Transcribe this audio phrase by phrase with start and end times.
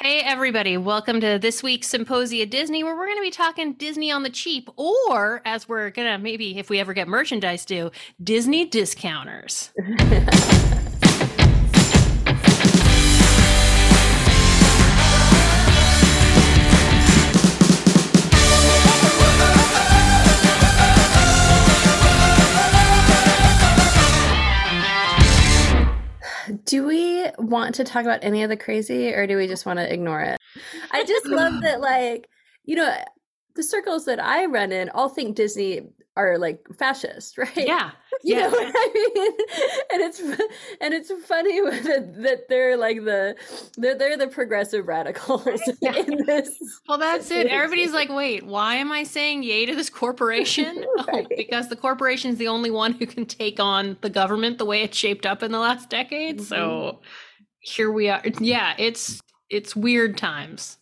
[0.00, 0.76] Hey, everybody.
[0.76, 4.30] Welcome to this week's Symposia Disney, where we're going to be talking Disney on the
[4.30, 7.90] cheap, or as we're going to maybe, if we ever get merchandise, do
[8.22, 9.72] Disney discounters.
[27.38, 30.22] want to talk about any of the crazy or do we just want to ignore
[30.22, 30.38] it?
[30.90, 32.28] I just love that, like,
[32.64, 32.96] you know,
[33.54, 35.82] the circles that I run in all think Disney
[36.18, 37.56] are like fascist, right?
[37.56, 37.92] Yeah.
[38.24, 38.48] You yeah.
[38.48, 39.32] know what I mean?
[39.92, 40.18] And it's
[40.80, 43.36] and it's funny that, that they're like the
[43.76, 46.50] they're they're the progressive radicals in this.
[46.88, 47.46] Well, that's it.
[47.46, 50.84] Everybody's like, wait, why am I saying yay to this corporation?
[50.84, 51.28] Oh, right.
[51.30, 54.66] Oh, because the corporation is the only one who can take on the government the
[54.66, 56.40] way it's shaped up in the last decade.
[56.40, 57.04] So mm-hmm.
[57.60, 58.22] here we are.
[58.40, 60.78] Yeah, it's it's weird times.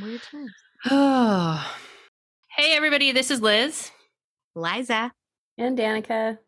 [0.00, 0.52] Weird times.
[0.90, 1.74] Oh.
[2.54, 3.90] Hey everybody, this is Liz.
[4.54, 5.12] Liza.
[5.58, 6.38] And Danica.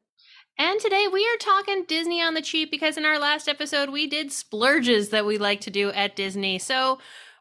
[0.56, 4.06] And today we are talking Disney on the cheap because in our last episode we
[4.06, 6.58] did splurges that we like to do at Disney.
[6.58, 6.98] So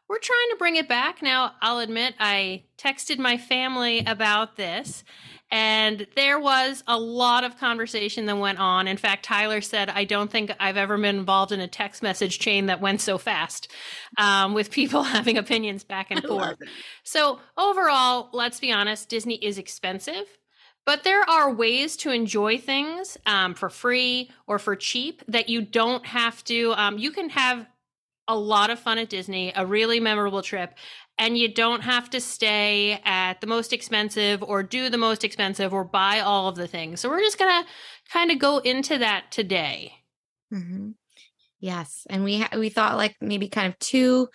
[0.08, 1.22] we're trying to bring it back.
[1.22, 5.04] Now, I'll admit I texted my family about this
[5.50, 8.88] and there was a lot of conversation that went on.
[8.88, 12.40] In fact, Tyler said, I don't think I've ever been involved in a text message
[12.40, 13.70] chain that went so fast
[14.18, 16.56] um, with people having opinions back and forth.
[17.04, 20.26] So, overall, let's be honest, Disney is expensive.
[20.86, 25.62] But there are ways to enjoy things um, for free or for cheap that you
[25.62, 26.72] don't have to.
[26.74, 27.66] Um, you can have
[28.28, 30.74] a lot of fun at Disney, a really memorable trip,
[31.18, 35.72] and you don't have to stay at the most expensive or do the most expensive
[35.74, 37.00] or buy all of the things.
[37.00, 37.70] So we're just going to
[38.10, 39.94] kind of go into that today.
[40.50, 40.90] hmm
[41.60, 44.28] Yes, and we ha- we thought like maybe kind of two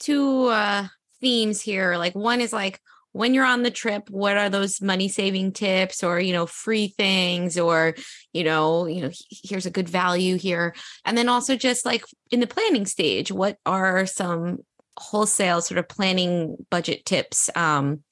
[0.00, 0.88] two uh
[1.20, 1.96] themes here.
[1.96, 2.80] Like one is like
[3.12, 6.88] when you're on the trip, what are those money saving tips or you know free
[6.88, 7.94] things or
[8.32, 12.40] you know you know here's a good value here, and then also just like in
[12.40, 14.58] the planning stage, what are some
[14.96, 17.50] wholesale sort of planning budget tips?
[17.54, 18.02] Um,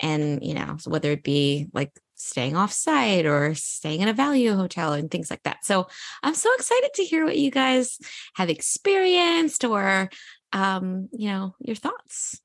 [0.00, 4.54] and you know whether it be like staying off site or staying in a value
[4.54, 5.64] hotel and things like that.
[5.64, 5.86] So
[6.22, 7.98] I'm so excited to hear what you guys
[8.34, 10.10] have experienced or
[10.52, 12.40] um, you know, your thoughts.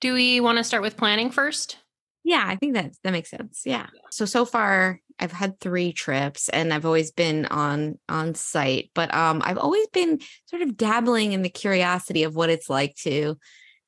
[0.00, 1.76] Do we want to start with planning first?
[2.24, 3.62] Yeah, I think that that makes sense.
[3.64, 3.86] Yeah.
[4.10, 9.12] So so far I've had 3 trips and I've always been on on site, but
[9.14, 13.38] um I've always been sort of dabbling in the curiosity of what it's like to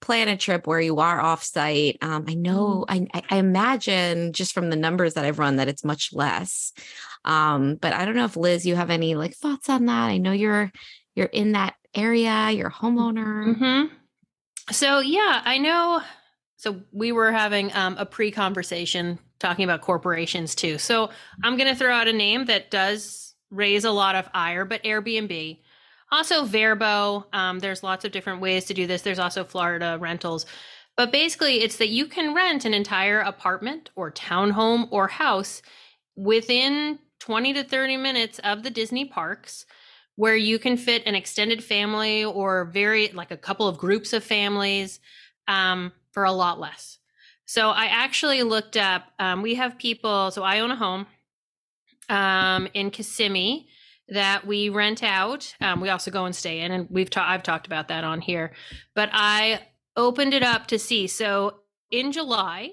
[0.00, 1.98] plan a trip where you are off site.
[2.02, 5.68] Um I know I I I imagine just from the numbers that I've run that
[5.68, 6.72] it's much less.
[7.24, 10.06] Um but I don't know if Liz you have any like thoughts on that.
[10.08, 10.72] I know you're
[11.14, 13.56] you're in that area, you're a homeowner.
[13.56, 13.94] Mm-hmm.
[14.70, 16.02] So yeah, I know.
[16.56, 20.78] So we were having um, a pre-conversation talking about corporations too.
[20.78, 21.10] So
[21.42, 24.82] I'm going to throw out a name that does raise a lot of ire, but
[24.84, 25.58] Airbnb,
[26.12, 27.24] also Vrbo.
[27.32, 29.02] Um, there's lots of different ways to do this.
[29.02, 30.46] There's also Florida rentals,
[30.96, 35.62] but basically, it's that you can rent an entire apartment or townhome or house
[36.16, 39.64] within 20 to 30 minutes of the Disney parks
[40.16, 44.22] where you can fit an extended family or very like a couple of groups of
[44.22, 45.00] families
[45.48, 46.98] um, for a lot less.
[47.46, 49.04] So I actually looked up.
[49.18, 50.30] Um, we have people.
[50.30, 51.06] So I own a home
[52.08, 53.68] um, in Kissimmee
[54.08, 55.54] that we rent out.
[55.60, 58.20] Um, we also go and stay in, and we've ta- I've talked about that on
[58.20, 58.52] here.
[58.94, 59.60] But I
[59.96, 61.06] opened it up to see.
[61.06, 62.72] So in July,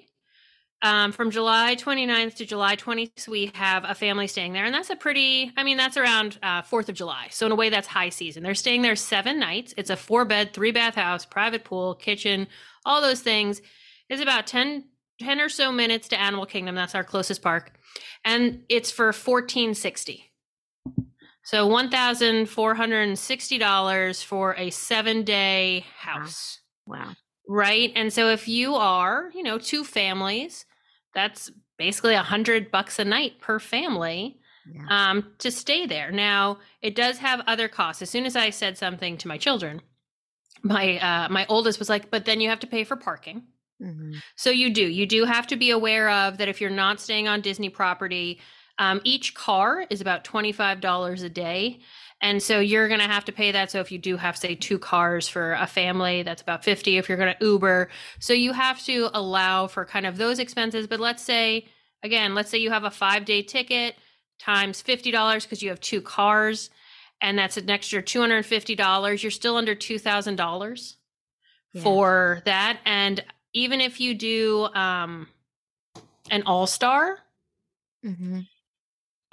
[0.82, 4.66] um, from July 29th to July 20th, we have a family staying there.
[4.66, 7.28] And that's a pretty, I mean, that's around uh, 4th of July.
[7.32, 8.44] So, in a way, that's high season.
[8.44, 9.74] They're staying there seven nights.
[9.78, 12.48] It's a four bed, three bath house, private pool, kitchen,
[12.86, 13.62] all those things.
[14.10, 14.86] It's about 10,
[15.20, 16.76] 10 or so minutes to Animal Kingdom.
[16.76, 17.74] That's our closest park.
[18.24, 20.32] And it's for 1460
[21.44, 27.14] So, $1,460 for a seven day house Wow.
[27.48, 30.66] right and so if you are you know two families
[31.14, 34.40] that's basically a hundred bucks a night per family
[34.72, 34.88] Yeah.
[35.12, 38.78] um, to stay there now it does have other costs as soon as i said
[38.78, 39.82] something to my children
[40.64, 43.44] my uh, my oldest was like but then you have to pay for parking
[43.82, 44.22] Mhm.
[44.36, 47.28] so you do you do have to be aware of that if you're not staying
[47.30, 48.40] on disney property
[48.78, 51.80] um, each car is about $25 a day
[52.22, 54.56] and so you're going to have to pay that so if you do have say
[54.56, 57.90] two cars for a family that's about 50 if you're going to uber
[58.20, 61.66] so you have to allow for kind of those expenses but let's say
[62.04, 63.96] again let's say you have a five day ticket
[64.40, 66.70] times $50 because you have two cars
[67.22, 70.96] and that's an extra $250, you're still under $2,000
[71.74, 71.82] Yeah.
[71.84, 72.80] for that.
[72.86, 73.24] And
[73.54, 75.28] even if you do um,
[76.32, 77.20] an all star,
[78.06, 78.48] Mhm.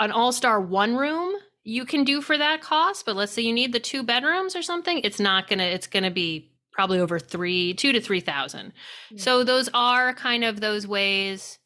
[0.00, 1.37] an all star one room,
[1.67, 3.05] you can do for that cost.
[3.05, 5.65] But let's say you need the two bedrooms or something, it's not gonna.
[5.65, 8.73] It's gonna be probably over three, two to three thousand.
[9.11, 9.23] Yeah.
[9.23, 11.59] So those are kind of those ways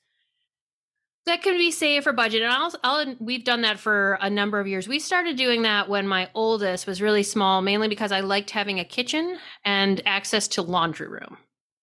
[1.26, 2.42] that can be saved for budget.
[2.42, 4.88] And I'll, I'll, we've done that for a number of years.
[4.88, 8.80] We started doing that when my oldest was really small, mainly because I liked having
[8.80, 11.36] a kitchen and access to laundry room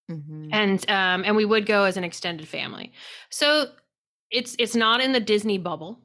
[0.10, 0.50] Mhm.
[0.54, 2.94] and um and we would go as an extended family
[3.30, 3.66] so
[4.32, 6.00] it's it's not in the disney bubble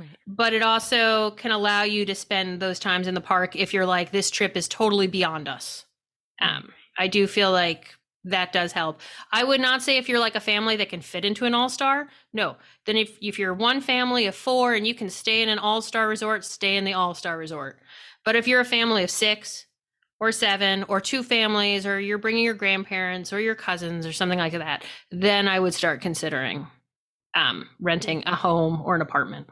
[0.00, 0.16] Right.
[0.26, 3.86] but it also can allow you to spend those times in the park if you're
[3.86, 5.84] like this trip is totally beyond us.
[6.40, 7.94] Um i do feel like
[8.24, 9.00] that does help.
[9.32, 12.08] I would not say if you're like a family that can fit into an all-star.
[12.34, 12.56] No.
[12.86, 16.06] Then if if you're one family of four and you can stay in an all-star
[16.08, 17.78] resort stay in the all-star resort.
[18.24, 19.66] But if you're a family of six
[20.20, 24.38] or seven or two families or you're bringing your grandparents or your cousins or something
[24.38, 26.66] like that then i would start considering
[27.34, 29.48] um, renting a home or an apartment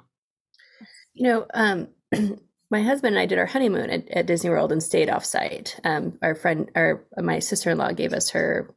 [1.19, 1.89] You know, um,
[2.71, 5.79] my husband and I did our honeymoon at, at Disney World and stayed off site.
[5.85, 8.75] Um, our friend, our my sister in law gave us her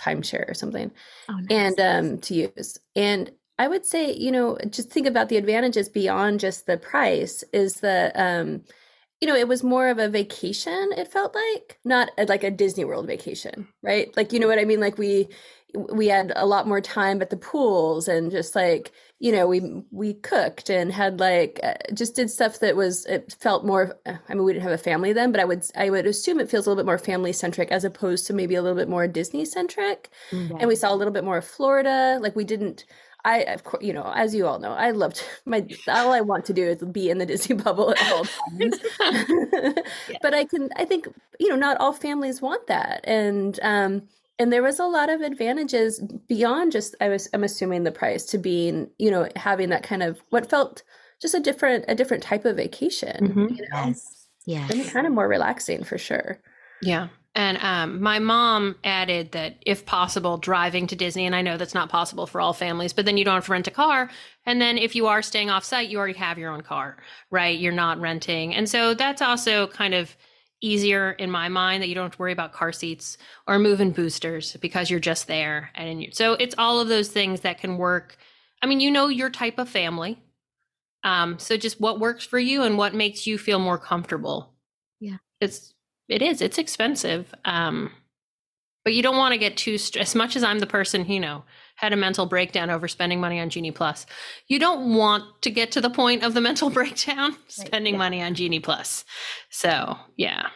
[0.00, 0.90] timeshare or something,
[1.28, 1.46] Oh, nice.
[1.50, 2.78] and um, to use.
[2.96, 7.44] And I would say, you know, just think about the advantages beyond just the price.
[7.52, 8.62] Is the um,
[9.24, 10.90] you know, it was more of a vacation.
[10.98, 14.14] It felt like not a, like a Disney World vacation, right?
[14.18, 14.80] Like you know what I mean.
[14.80, 15.30] Like we
[15.74, 19.82] we had a lot more time at the pools and just like you know we
[19.90, 24.14] we cooked and had like uh, just did stuff that was it felt more uh,
[24.28, 26.48] i mean we didn't have a family then but i would i would assume it
[26.48, 29.08] feels a little bit more family centric as opposed to maybe a little bit more
[29.08, 30.10] disney centric
[30.60, 32.84] and we saw a little bit more of florida like we didn't
[33.24, 36.44] i of course you know as you all know i loved my all i want
[36.44, 38.78] to do is be in the disney bubble at all times
[40.22, 44.02] but i can i think you know not all families want that and um
[44.38, 48.24] and there was a lot of advantages beyond just i was i'm assuming the price
[48.24, 50.82] to being you know having that kind of what felt
[51.20, 53.56] just a different a different type of vacation Mhm.
[53.56, 54.26] you know yes.
[54.46, 54.70] Yes.
[54.70, 56.40] and it's kind of more relaxing for sure
[56.82, 61.56] yeah and um, my mom added that if possible driving to disney and i know
[61.56, 64.10] that's not possible for all families but then you don't have to rent a car.
[64.46, 66.96] And then if you are staying off site you already have your own car
[67.30, 67.58] right?
[67.58, 68.54] You're not renting.
[68.54, 70.16] And so that's also kind of
[70.60, 73.90] easier in my mind that you don't have to worry about car seats or moving
[73.90, 75.70] boosters because you're just there.
[75.74, 78.16] And you, so it's all of those things that can work.
[78.62, 80.22] I mean you know your type of family.
[81.02, 84.54] Um so just what works for you and what makes you feel more comfortable.
[85.00, 85.16] Yeah.
[85.40, 85.73] it's
[86.08, 87.90] it is it's expensive um
[88.84, 91.20] but you don't want to get too st- as much as i'm the person you
[91.20, 91.42] know
[91.76, 94.06] had a mental breakdown over spending money on genie plus
[94.48, 97.98] you don't want to get to the point of the mental breakdown spending yeah.
[97.98, 99.04] money on genie plus
[99.50, 100.48] so yeah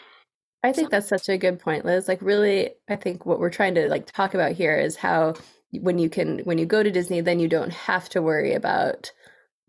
[0.62, 3.74] i think that's such a good point liz like really i think what we're trying
[3.74, 5.34] to like talk about here is how
[5.80, 9.10] when you can when you go to disney then you don't have to worry about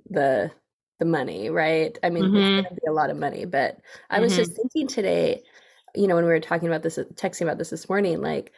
[0.10, 0.52] the
[1.00, 2.38] the money right i mean Mhm.
[2.38, 3.78] it's going to be a lot of money but
[4.10, 5.42] i was just thinking today
[5.96, 8.52] you know when we were talking about this texting about this this morning like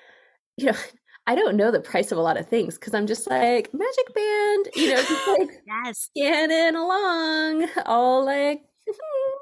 [0.58, 0.74] you know
[1.28, 4.14] i don't know the price of a lot of things because i'm just like magic
[4.14, 6.10] band you know just like Yes.
[6.16, 8.64] scanning along all like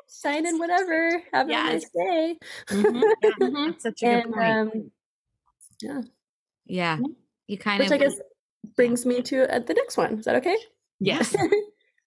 [0.07, 2.38] signing whatever having a nice day
[2.69, 3.01] Mhm.
[3.24, 4.45] Yeah, such a good point.
[4.45, 4.91] um
[5.81, 6.01] yeah
[6.65, 6.98] yeah.
[7.48, 8.19] You kind which of which i guess
[8.75, 10.58] brings me to uh, the next one is that okay
[11.00, 11.36] yes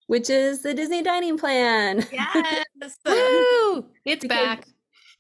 [0.07, 2.99] which is the disney dining plan Yes.
[3.07, 3.87] Woo!
[4.05, 4.67] it's Because- back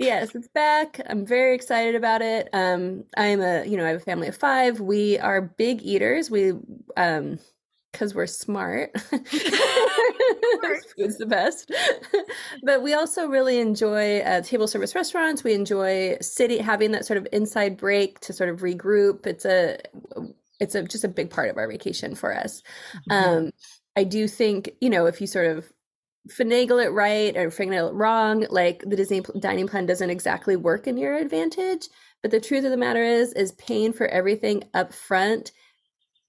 [0.02, 1.00] yes it's back.
[1.08, 2.48] I'm very excited about it.
[2.52, 4.80] Um i'm a you know i have a family of five.
[4.80, 6.30] We are big eaters.
[6.30, 6.52] We
[6.96, 7.38] um
[7.92, 8.90] because we're smart.
[10.96, 11.70] Food's the best.
[12.62, 15.44] But we also really enjoy uh, table service restaurants.
[15.44, 19.26] We enjoy city having that sort of inside break to sort of regroup.
[19.26, 19.78] It's a
[20.58, 22.62] it's a just a big part of our vacation for us.
[23.10, 23.50] Um
[23.94, 25.70] i do think you know if you sort of
[26.28, 30.54] finagle it right or finagle it wrong like the disney pl- dining plan doesn't exactly
[30.56, 31.88] work in your advantage
[32.22, 35.50] but the truth of the matter is is paying for everything up front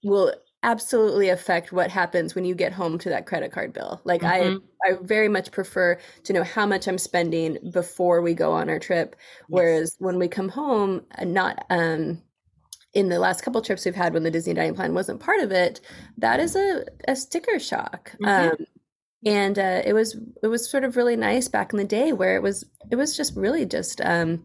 [0.02, 0.32] will
[0.64, 4.60] absolutely affect what happens when you get home to that credit card bill like Mhm.
[4.84, 8.68] i i very much prefer to know how much i'm spending before we go on
[8.68, 9.14] our trip
[9.48, 12.20] whereas when we come home not um
[12.94, 15.52] in the last couple trips we've had when the disney dining plan wasn't part of
[15.52, 15.80] it
[16.18, 18.50] that is a, a sticker shock Mhm.
[18.50, 18.56] um
[19.24, 22.36] and uh, it was it was sort of really nice back in the day where
[22.36, 24.44] it was it was just really just um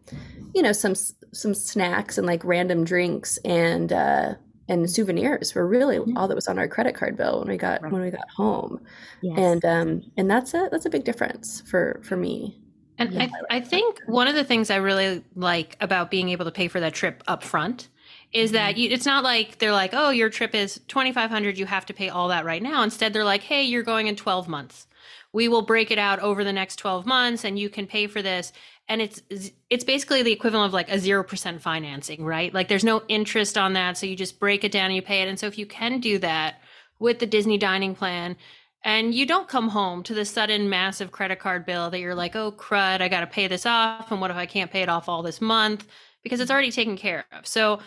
[0.54, 0.94] you know some
[1.32, 4.34] some snacks and like random drinks and uh
[4.68, 7.82] and souvenirs were really all that was on our credit card bill when we got
[7.82, 7.92] Right.
[7.92, 8.80] when we got home.
[9.20, 9.38] Yes.
[9.38, 12.60] And um and that's a that's a big difference for for me.
[12.98, 13.28] And Yeah.
[13.50, 16.68] I, I think one of the things I really like about being able to pay
[16.68, 17.88] for that trip up front
[18.32, 18.80] is that mm-hmm.
[18.80, 22.08] you, it's not like they're like, oh, your trip is 2500 you have to pay
[22.08, 22.82] all that right now.
[22.82, 24.86] Instead, they're like, hey, you're going in 12 months.
[25.32, 28.22] We will break it out over the next 12 months and you can pay for
[28.22, 28.52] this.
[28.88, 29.22] And it's
[29.68, 32.52] it's basically the equivalent of like a 0% financing, right?
[32.52, 35.22] Like there's no interest on that, so you just break it down and you pay
[35.22, 35.28] it.
[35.28, 36.60] And so if you can do that
[36.98, 38.36] with the Disney dining plan,
[38.82, 42.34] and you don't come home to the sudden massive credit card bill that you're like,
[42.34, 44.10] oh crud, I got to pay this off.
[44.10, 45.86] And what if I can't pay it off all this month?
[46.22, 47.46] Because it's already taken care of.
[47.46, 47.78] So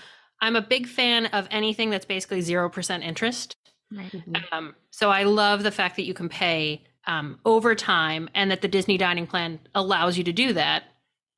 [0.44, 3.56] I'm a big fan of anything that's basically 0% interest.
[3.90, 4.14] Right.
[4.52, 8.62] Um, so I love the fact that you can pay um, over time and that
[8.62, 10.84] the Disney dining plan allows you to do that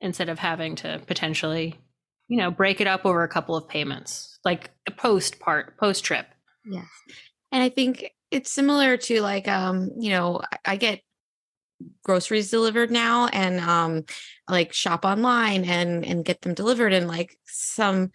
[0.00, 1.78] instead of having to potentially,
[2.26, 6.04] you know, break it up over a couple of payments, like a post part, post
[6.04, 6.26] trip.
[6.64, 6.86] Yes.
[7.52, 11.00] And I think it's similar to like um, you know, I, I get
[12.02, 14.02] groceries delivered now and um
[14.48, 18.10] like shop online and and get them delivered and like some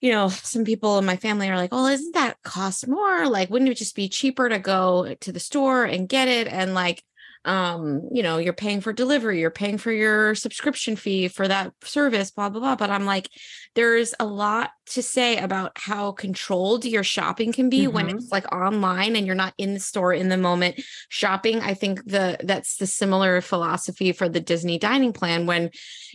[0.00, 3.28] you know, some people in my family are like, "Oh, isn't that cost more?
[3.28, 6.74] Like wouldn't it just be cheaper to go to the store and get it and
[6.74, 7.02] like
[7.44, 11.72] um, you know, you're paying for delivery, you're paying for your subscription fee for that
[11.82, 13.28] service, blah blah blah." But I'm like
[13.74, 18.18] there's a lot to say about how controlled your shopping can be when Mhm.
[18.18, 22.04] it's like online and you're not in the store in the moment shopping i think
[22.06, 25.70] the that's the similar philosophy for the disney dining plan when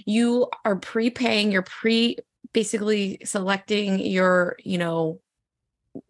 [0.05, 2.17] you are prepaying you're pre
[2.53, 5.19] basically selecting your you know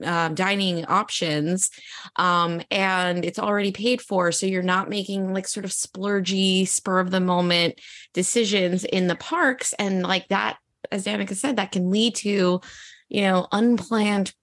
[0.03, 1.69] um, dining options
[2.15, 6.99] um and it's already paid for so you're not making like sort of splurgy spur
[6.99, 7.81] of the moment
[8.13, 10.57] decisions in the parks and like that
[10.89, 12.61] as danica said that can lead to
[13.09, 14.33] you know unplanned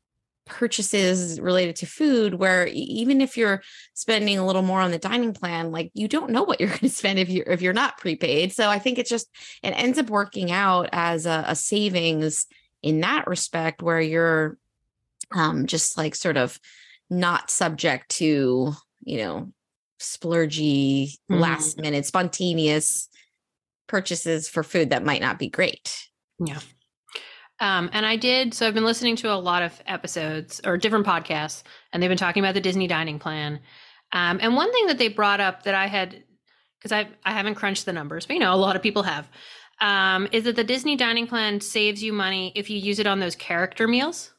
[0.51, 3.63] purchases related to food where even if you're
[3.95, 6.81] spending a little more on the dining plan like you don't know what you're going
[6.81, 8.53] to spend if you're if you're not prepaid.
[8.53, 9.29] So i think it's just
[9.63, 12.47] it ends up working out as a, a savings
[12.83, 14.59] in that respect where you're
[15.33, 16.59] um just like sort of
[17.09, 18.73] not subject to
[19.05, 19.53] you know
[20.01, 21.41] splurgy Mhm.
[21.41, 23.09] last minute spontaneous
[23.87, 26.09] purchases for food that might not be great
[27.61, 28.55] Um, and I did.
[28.55, 31.63] So I've been listening to a lot of episodes or different podcasts,
[31.93, 33.61] and they've been talking about the Disney dining plan.
[34.13, 36.25] Um, and one thing that they brought up that I had,
[36.79, 39.29] because I I haven't crunched the numbers, but you know a lot of people have,
[39.81, 43.21] um, is that the Disney dining plan saves you money if you use it on
[43.21, 44.33] those character meals.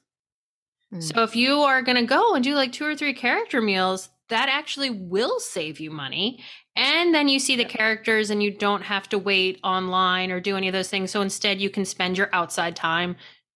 [0.93, 1.03] Mm.
[1.03, 4.09] So if you are going to go and do like two or three character meals,
[4.31, 6.43] that actually will save you money.
[6.75, 10.57] And then you see the characters and you don't have to wait online or do
[10.57, 11.11] any of those things.
[11.11, 13.15] So instead, you can spend your outside time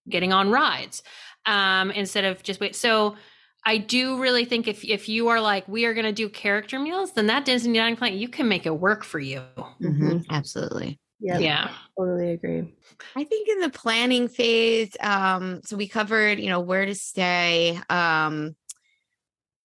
[0.09, 1.03] getting on rides
[1.45, 2.75] um, instead of just wait.
[2.75, 3.17] So
[3.65, 6.79] I do really think if if you are like we are going to do character
[6.79, 9.41] meals, then that Disney dining plan you can make it work for you.
[9.81, 11.73] Mhm, absolutely Yeah, Yeah.
[11.97, 12.75] totally agree.
[13.15, 17.79] I think in the planning phase, um, so we covered, you know, where to stay,
[17.89, 18.55] um,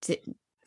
[0.01, 0.21] d-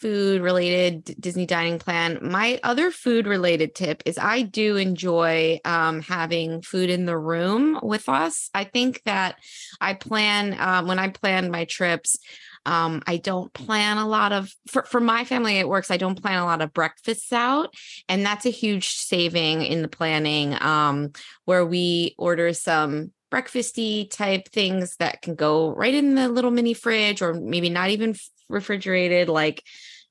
[0.04, 2.18] food related Disney dining plan.
[2.20, 7.80] My other food related tip is I do enjoy um, having food in the room
[7.82, 8.50] with us.
[8.52, 9.36] I think that
[9.80, 12.18] I plan um, when I plan my trips.
[12.66, 15.90] Um, I don't plan a lot of for, for my family it works.
[15.90, 17.72] I don't plan a lot of breakfasts out,
[18.06, 20.54] and that's a huge saving in the planning.
[20.62, 21.12] Um,
[21.46, 26.74] where we order some breakfasty type things that can go right in the little mini
[26.74, 28.14] fridge or maybe not even
[28.50, 29.62] refrigerated like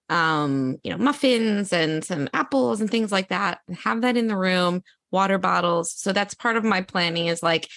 [0.10, 4.38] um you know muffins and some apples and things like that have that in the
[4.38, 4.84] room
[5.14, 5.94] water bottles.
[5.94, 7.70] So that's part of my planning is like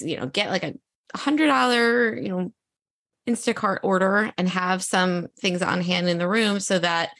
[0.00, 0.74] you know get like a
[1.16, 2.52] hundred dollar you know
[3.26, 7.10] instacart order and have some things on hand in the room so that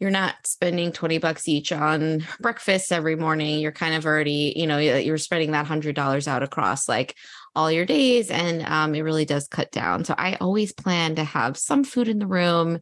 [0.00, 3.60] you're not spending 20 bucks each on breakfast every morning.
[3.60, 7.16] You're kind of already you know you're spreading that hundred dollars out across like
[7.56, 10.04] all your days and um, it really does cut down.
[10.04, 12.80] So i always plan to have some food in the room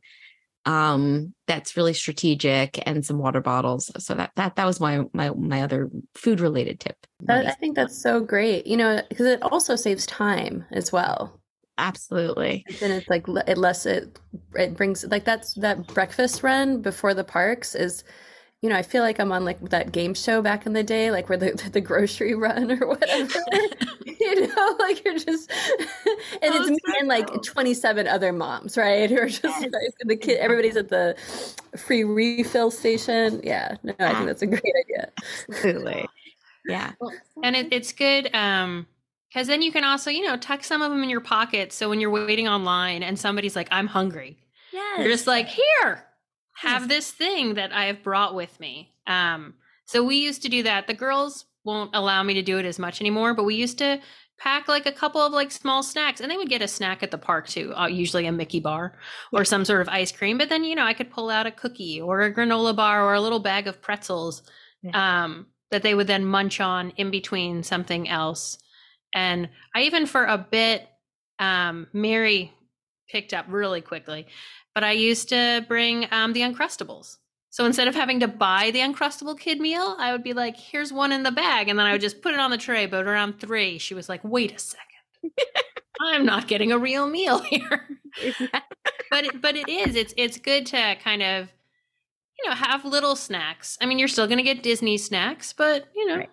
[0.65, 5.31] um that's really strategic and some water bottles so that that that was my my
[5.31, 8.67] my other food related tip That, I think that's so great.
[8.67, 11.41] You know, because it also saves time as well.
[11.79, 14.19] absolutely And it's like it less it
[14.55, 18.05] it brings like that's that breakfast run before the parks is,
[18.63, 21.11] you know, I feel like I'm on like that game show back in the day,
[21.11, 23.41] like where the the grocery run or whatever.
[24.21, 25.51] you know, like you're just
[26.43, 29.11] and Oh, it's me and like 27 other moms, right?
[29.11, 31.17] Who are just like the kid everybody's at the
[31.77, 33.41] free refill station.
[33.45, 35.13] Yeah, no, I think that's a great idea.
[35.51, 36.09] absolutely
[36.65, 36.93] yeah
[37.43, 38.87] and it, it's good um
[39.31, 41.73] Because then you can also, you know, tuck some of them in your pocket.
[41.73, 44.39] So when you're waiting online and somebody's like, I'm hungry,
[44.73, 44.99] Yes.
[45.01, 46.05] you're just like, here,
[46.55, 48.95] have this thing that I have brought with me.
[49.07, 49.55] Um,
[49.85, 50.87] so we used to do that.
[50.87, 54.01] The girls won't allow me to do it as much anymore, but we used to
[54.39, 57.11] pack like a couple of like small snacks and they would get a snack at
[57.11, 58.99] the park too, uh, usually a Mickey bar
[59.33, 60.37] or some sort of ice cream.
[60.37, 63.15] But then, you know, I could pull out a cookie or a granola bar or
[63.15, 64.43] a little bag of pretzels
[64.95, 68.59] um, that they would then munch on in between something else.
[69.15, 70.89] And I even for a bit,
[71.39, 72.53] um, Mary
[73.09, 74.27] picked up really quickly,
[74.75, 77.19] but I used to bring um, the Uncrustables.
[77.51, 80.91] So instead of having to buy the Uncrustable kid meal, I would be like, here's
[80.91, 81.69] one in the bag.
[81.69, 82.87] And then I would just put it on the tray.
[82.87, 85.33] But around three, she was like, wait a second.
[86.01, 87.89] I'm not getting a real meal here.
[89.11, 89.95] but it, but it is.
[89.97, 91.49] It's it's good to kind of
[92.43, 93.77] you know have little snacks.
[93.83, 96.31] I mean, you're still going to get Disney snacks, but you know, Right.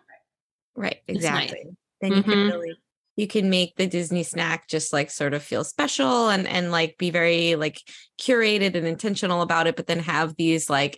[0.75, 1.51] Right, It's nice.
[1.51, 1.77] exactly.
[1.99, 2.47] Then you can Mhm.
[2.51, 2.77] really
[3.19, 6.97] you can make the Disney snack just like sort of feel special and and like
[6.97, 7.81] be very like
[8.17, 10.97] curated and intentional about it, but then have these like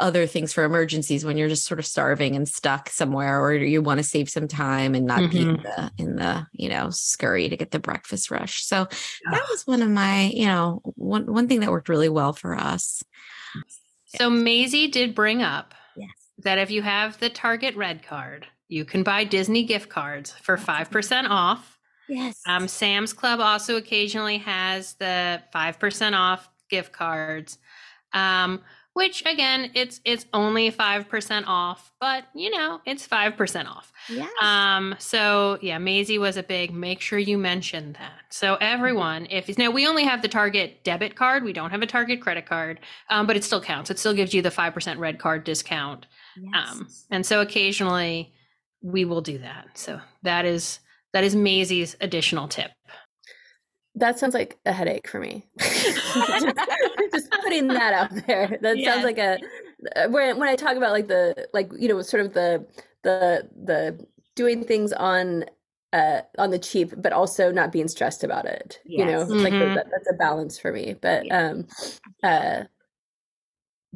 [0.00, 3.80] other things for emergencies when you're just sort of starving and stuck somewhere or you
[3.80, 5.62] want to save some time and not be in Mhm.
[5.62, 8.64] the in the you know scurry to get the breakfast rush.
[8.64, 8.88] So
[9.30, 12.56] that was one of my you know one one thing that worked really well for
[12.56, 13.04] us.
[14.06, 16.10] So Maisie did bring up yes.
[16.38, 20.56] that if you have the Target Red card, you can buy Disney gift cards for
[20.56, 21.78] five percent off.
[22.08, 27.58] yes Um, Sam's Club also occasionally has the five percent off gift cards,
[28.12, 28.62] um,
[28.94, 33.92] which again, it's it's only five percent off, but you know, it's five percent off.
[34.08, 38.22] yes Um, so yeah, Maisie was a big make sure you mention that.
[38.30, 41.86] So everyone, if now we only have the Target debit card, we don't have a
[41.86, 42.80] Target credit card,
[43.10, 43.90] um, but it still counts.
[43.90, 46.06] It still gives you the five percent red card discount.
[46.54, 48.33] Um, and so occasionally
[48.84, 49.66] we will do that.
[49.74, 50.78] So that is
[51.12, 52.70] that is Maisie's additional tip.
[53.96, 55.46] That sounds like a headache for me.
[55.58, 58.58] Just putting that out there.
[58.60, 58.84] That Yes.
[58.84, 59.38] sounds like a
[60.08, 62.66] when when I talk about like the like you know sort of the
[63.02, 65.44] the the doing things on
[65.92, 68.80] uh on the cheap but also not being stressed about it.
[68.84, 69.30] You know, Yes.
[69.30, 70.94] it's like that, that's a balance for me.
[71.00, 71.66] But um
[72.22, 72.64] uh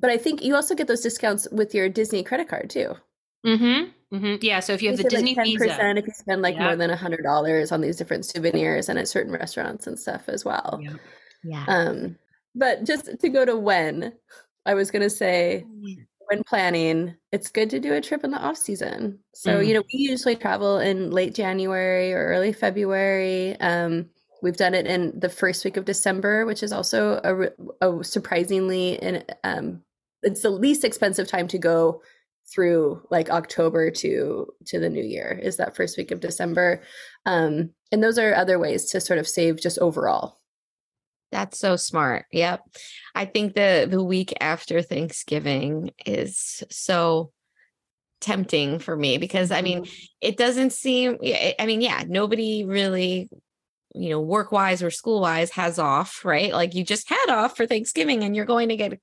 [0.00, 2.94] but I think you also get those discounts with your Disney credit card too.
[3.46, 4.16] Mm-hmm.
[4.16, 4.36] mm-hmm.
[4.40, 4.60] Yeah.
[4.60, 6.64] So if you have the say, Disney like Visa, if you spend like Yeah.
[6.64, 10.28] more than a hundred dollars on these different souvenirs and at certain restaurants and stuff
[10.28, 10.80] as well.
[10.82, 10.94] Yeah.
[11.44, 12.18] yeah Um,
[12.54, 14.12] but just to go to when,
[14.66, 15.64] I was gonna say
[16.26, 19.18] when planning, it's good to do a trip in the off season.
[19.34, 19.66] So Mm.
[19.66, 23.58] you know, we usually travel in late January or early February.
[23.60, 24.10] Um,
[24.42, 28.94] we've done it in the first week of December, which is also a, a surprisingly
[28.94, 29.82] in um,
[30.22, 32.02] it's the least expensive time to go
[32.52, 36.82] through like October to to the new year is that first week of December.
[37.26, 40.38] Um, and those are other ways to sort of save just overall.
[41.30, 42.24] That's so smart.
[42.32, 42.62] Yep.
[43.14, 47.32] I think the the week after Thanksgiving is so
[48.20, 49.86] tempting for me because I mean,
[50.20, 51.18] it doesn't seem
[51.58, 53.28] I mean, yeah, nobody really
[53.94, 56.52] you know, work wise or school wise has off, right?
[56.52, 59.00] Like you just had off for Thanksgiving and you're going to get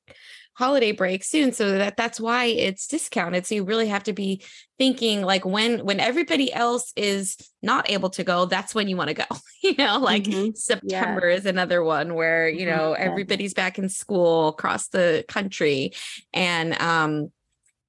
[0.55, 1.51] holiday break soon.
[1.51, 3.45] So that that's why it's discounted.
[3.45, 4.41] So you really have to be
[4.77, 9.09] thinking like when when everybody else is not able to go, that's when you want
[9.09, 9.25] to go.
[9.63, 10.57] you know, like Mhm.
[10.57, 12.69] September is another one where, you Mhm.
[12.69, 13.03] know, Yeah.
[13.05, 15.93] everybody's back in school across the country.
[16.33, 17.31] And um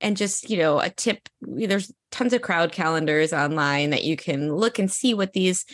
[0.00, 4.54] and just you know a tip there's tons of crowd calendars online that you can
[4.54, 5.64] look and see what these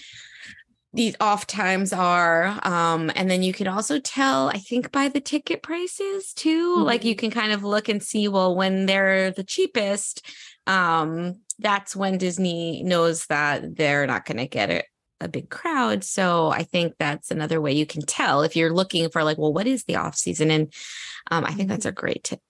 [0.94, 5.20] these off times are um and then you can also tell i think by the
[5.20, 6.82] ticket prices too.
[6.82, 10.26] Like you can kind of look and see well when they're the cheapest
[10.66, 14.84] um that's when disney knows that they're not going to get it
[15.20, 16.02] a big crowd.
[16.04, 19.52] So i think that's another way you can tell if you're looking for like well
[19.52, 20.50] what is the off season?
[20.50, 20.72] And
[21.30, 22.40] um i think that's a great tip.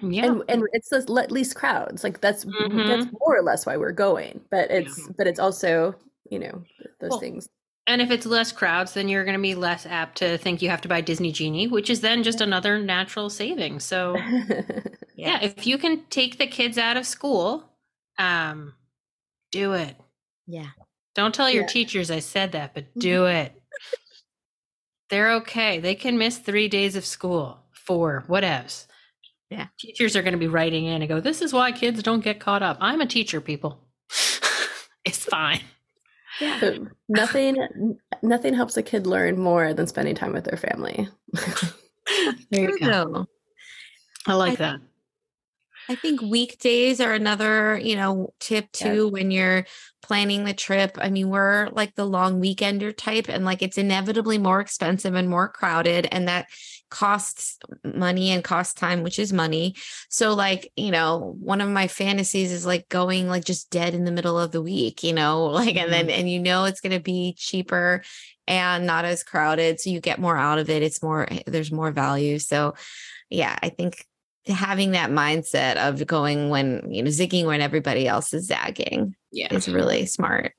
[0.00, 0.26] Yeah.
[0.26, 2.04] and and it's the least crowds.
[2.04, 2.86] Like that's Mhm.
[2.86, 5.94] that's more or less why we're going but it's but it's also
[6.30, 6.62] you know
[7.00, 7.48] those Well, things
[7.88, 10.68] And if it's less crowds, then you're going to be less apt to think you
[10.68, 13.80] have to buy Disney Genie, which is then just another natural saving.
[13.80, 14.14] So,
[15.16, 17.64] yeah, if you can take the kids out of school,
[18.18, 18.74] um,
[19.50, 19.96] do it.
[20.46, 20.68] yeah
[21.14, 21.68] Don't tell your Yeah.
[21.68, 23.52] teachers I said that, but do it.
[25.08, 25.80] They're okay.
[25.80, 28.86] They can miss three days of school, four, whatevs.
[29.48, 29.68] Yeah.
[29.80, 32.38] Teachers are going to be writing in and go, This is why kids don't get
[32.38, 32.76] caught up.
[32.82, 33.80] I'm a teacher, people.
[35.06, 35.60] it's fine.
[36.40, 41.08] Yeah So nothing nothing helps a kid learn more than spending time with their family
[42.50, 43.26] There you go.
[44.26, 44.80] I like I- that.
[45.88, 49.12] I think weekdays are another, you know, tip too Yes.
[49.12, 49.64] when you're
[50.02, 50.98] planning the trip.
[51.00, 55.28] I mean, we're like the long weekender type and like it's inevitably more expensive and
[55.28, 56.46] more crowded and that
[56.90, 59.74] costs money and costs time, which is money.
[60.08, 64.04] So like, you know, one of my fantasies is like going like just dead in
[64.04, 66.20] the middle of the week, you know, like and then mm-hmm.
[66.20, 68.02] and you know it's going to be cheaper
[68.46, 70.82] and not as crowded so you get more out of it.
[70.82, 72.38] It's more eh, there's more value.
[72.38, 72.74] So
[73.30, 74.06] yeah, I think
[74.48, 79.52] having that mindset of going when you know zigging when everybody else is zagging Yeah.
[79.54, 80.52] is really smart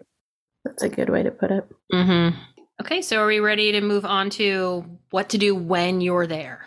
[0.64, 1.66] That's a good way to put it.
[1.92, 2.38] Mm-hmm.
[2.82, 6.66] Okay, so are we ready to move on to what to do when you're there?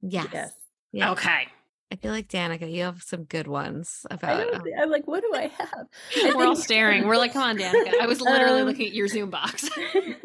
[0.00, 0.52] yes, Yes.
[0.92, 1.10] Yeah.
[1.12, 1.48] Okay.
[1.92, 5.22] i feel like danica you have some good ones I about don't, I'm like, what
[5.22, 5.86] do I have?
[6.16, 7.06] I We're all staring.
[7.06, 8.00] We're like, come on, Danica.
[8.00, 9.68] I was literally Um, looking at your Zoom box.
[9.94, 10.16] um,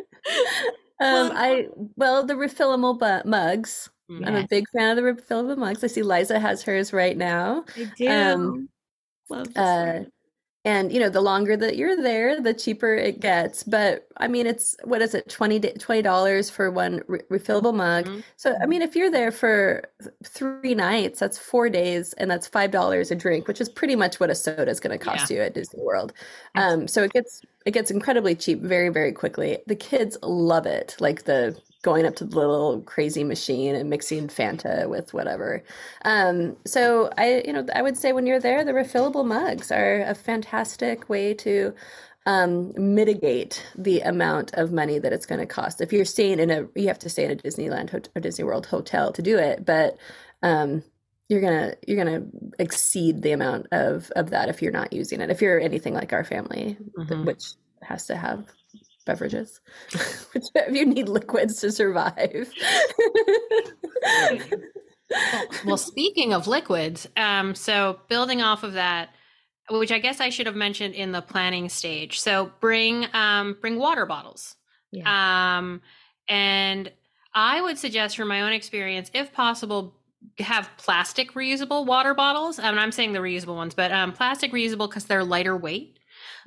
[1.00, 3.90] I well, the refillable bu- mugs.
[4.10, 5.84] I'm a big fan of the refillable mugs.
[5.84, 7.66] I see Liza has hers right now.
[7.76, 8.70] i do um,
[9.30, 10.06] love this Uh,
[10.66, 13.64] and you know, the longer that you're there, the cheaper it gets.
[13.64, 18.08] But I mean, it's what is it, twenty twenty dollars for one re- refillable mug.
[18.08, 18.24] Mhm.
[18.36, 19.84] So I mean, if you're there for
[20.26, 24.20] three nights, that's four days, and that's five dollars a drink, which is pretty much
[24.20, 26.14] what a soda is going to cost you at Disney World.
[26.56, 29.60] Um, so it gets it gets incredibly cheap very very quickly.
[29.68, 34.28] The kids love it, like the going up to the little crazy machine and mixing
[34.28, 35.64] Fanta with whatever.
[36.04, 40.02] Um, so I you know I would say when you're there, the refillable mugs are
[40.02, 41.74] a fantastic way to
[42.26, 45.80] um, mitigate the amount of money that it's going to cost.
[45.82, 48.44] If you're staying in a, you have to stay in a Disneyland hot- or Disney
[48.44, 49.98] World hotel to do it, but
[50.44, 50.84] um,
[51.30, 52.26] you're gonna you're gonna
[52.60, 55.30] exceed the amount of of that if you're not using it.
[55.30, 57.26] If you're anything like our family, th- Mhm.
[57.26, 58.46] which has to have
[59.08, 59.60] beverages,
[60.34, 62.52] which if you need liquids to survive.
[65.66, 69.10] well, speaking of liquids, um, so building off of that,
[69.70, 72.20] which I guess I should have mentioned in the planning stage.
[72.20, 74.56] So bring um, bring water bottles.
[75.58, 75.82] Um,
[76.30, 76.92] and
[77.34, 79.96] I would suggest, from my own experience, if possible,
[80.40, 82.60] have plastic reusable water bottles.
[82.60, 85.97] And I'm saying the reusable ones, but um, plastic reusable because they're lighter weight.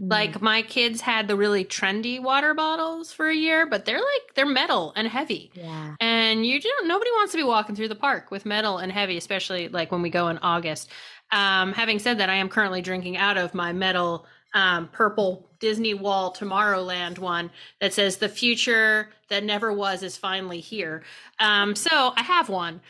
[0.00, 0.10] Mm.
[0.10, 4.34] Like my kids had the really trendy water bottles for a year, but they're like
[4.34, 5.50] they're metal and heavy.
[5.54, 8.90] yeah And you don't nobody wants to be walking through the park with metal and
[8.90, 10.90] heavy, especially like when we go in August.
[11.32, 15.94] Um, having said that, I am currently drinking out of my metal um, purple Disney
[15.94, 21.02] Wall Tomorrowland one that says the future that never was is finally here.
[21.38, 22.80] Um, so I have one,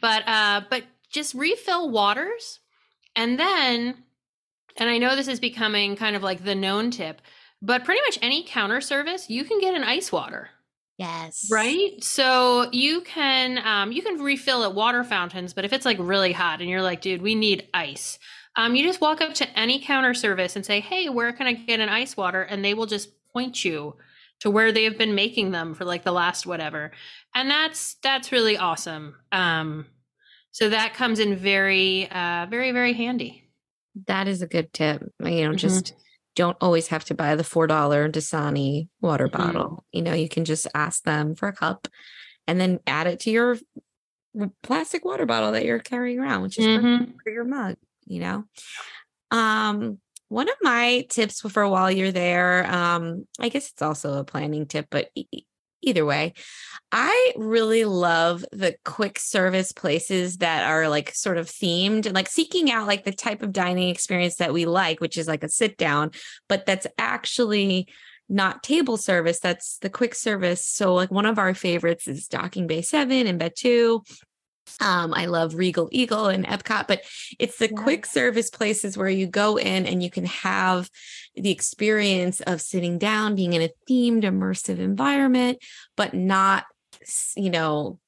[0.00, 2.60] but uh, but just refill waters,
[3.14, 4.04] and then,
[4.78, 7.20] and I know this is becoming kind of like the known tip,
[7.62, 10.50] but pretty much any counter service you can get an ice water.
[10.98, 11.48] Yes.
[11.50, 12.02] Right?
[12.02, 16.32] So you can um, you can refill at water fountains but if it's like really
[16.32, 18.18] hot and you're like dude we need ice
[18.56, 21.52] um, you just walk up to any counter service and say hey where can i
[21.52, 22.40] get an ice water?
[22.40, 23.94] and they will just point you
[24.40, 26.92] to where they have been making them for like the last whatever.
[27.34, 29.16] And that's that's really awesome.
[29.32, 29.86] Um,
[30.50, 33.45] so that comes in very uh, very very handy
[34.06, 35.58] that is a good tip you know Mhm.
[35.58, 35.94] just
[36.34, 39.32] don't always have to buy the four dollar Dasani water Mhm.
[39.32, 39.84] bottle.
[39.90, 41.88] You know, you can just ask them for a cup
[42.46, 43.56] and then add it to your
[44.62, 47.14] plastic water bottle that you're carrying around, which is Mhm.
[47.24, 48.44] for your mug, you know.
[49.30, 54.24] Um one of my tips for while you're there, um, I guess it's also a
[54.24, 55.10] planning tip, but
[55.86, 56.34] either way,
[56.92, 62.28] I really love the quick service places that are like sort of themed and like
[62.28, 65.48] seeking out like the type of dining experience that we like, which is like a
[65.48, 66.12] sit down,
[66.48, 67.88] but that's actually
[68.28, 69.38] not table service.
[69.40, 70.64] That's the quick service.
[70.64, 74.00] So like one of our favorites is Docking Bay 7 and Batuu.
[74.80, 77.02] Um, I love Regal Eagle and Epcot, but
[77.38, 77.82] it's the Yeah.
[77.82, 80.90] quick service places where you go in and you can have
[81.34, 85.58] the experience of sitting down, being in a themed, immersive environment,
[85.96, 86.64] but not,
[87.36, 87.98] you know,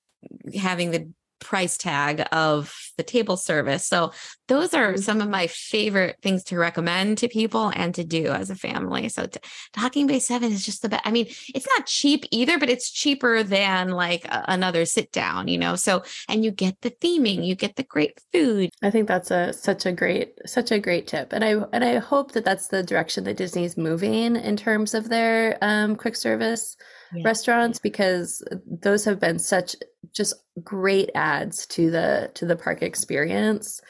[0.54, 1.08] having the
[1.40, 3.86] price tag of the table service.
[3.86, 4.12] So
[4.48, 4.98] those are Mhm.
[4.98, 9.08] some of my favorite things to recommend to people and to do as a family.
[9.08, 9.38] So t-
[9.74, 11.02] Docking Bay 7 is just the best.
[11.06, 15.48] I mean, it's not cheap either, but it's cheaper than like a- another sit down,
[15.48, 15.76] you know.
[15.76, 18.70] So and you get the theming, you get the great food.
[18.82, 21.98] I think that's a such a great such a great tip, and I and I
[21.98, 26.76] hope that that's the direction that Disney's moving in terms of their um, quick service
[27.14, 27.22] Yeah.
[27.24, 29.74] restaurants because those have been such
[30.12, 33.80] just great adds to the to the park experience.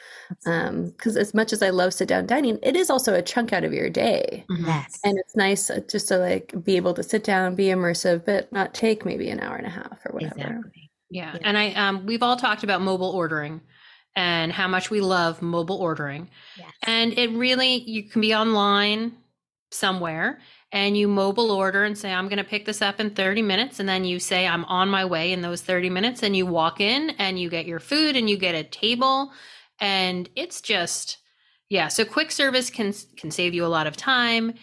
[0.45, 3.51] Um because as much as I love sit down dining, it is also a chunk
[3.51, 4.65] out of your day, Mhm.
[4.65, 4.99] Yes.
[5.03, 8.51] and it's nice uh, just to like be able to sit down, be immersive, but
[8.53, 10.35] not take maybe an hour and a half or whatever.
[10.39, 10.91] Exactly.
[11.09, 11.33] Yeah.
[11.33, 11.39] Yeah.
[11.43, 13.61] And I um we've all talked about mobile ordering.
[14.15, 16.29] and how much we love mobile ordering.
[16.57, 16.71] Yes.
[16.83, 19.13] And it really, you can be online
[19.71, 20.39] somewhere
[20.71, 23.79] and you mobile order and say, I'm going to pick this up in 30 minutes.
[23.79, 26.21] And then you say, I'm on my way in those 30 minutes.
[26.21, 29.31] And you walk in and you get your food and you get a table.
[29.79, 31.17] And it's just,
[31.69, 31.87] yeah.
[31.87, 34.53] So quick service can, can save you a lot of time,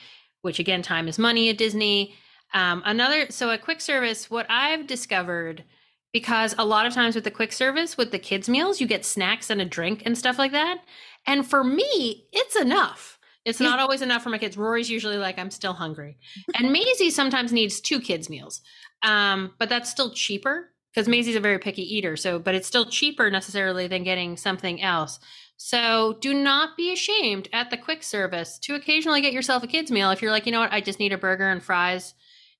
[0.42, 2.14] which again, time is money at Disney.
[2.54, 5.64] Um, another, so a quick service, what I've discovered,
[6.12, 9.04] because a lot of times with the quick service, with the kids' meals, you get
[9.04, 10.78] snacks and a drink and stuff like that.
[11.26, 13.15] And for me, it's enough
[13.46, 14.56] it's not always enough for my kids.
[14.56, 16.18] Rory's usually like, I'm still hungry.
[16.58, 18.60] And Maisie sometimes needs two kids' meals.
[19.02, 22.16] Um, but that's still cheaper because Maisie's a very picky eater.
[22.16, 25.20] So, but it's still cheaper necessarily than getting something else.
[25.58, 29.92] So do not be ashamed at the quick service to occasionally get yourself a kids'
[29.92, 30.10] meal.
[30.10, 32.14] If you're like, you know what, I just need a burger and fries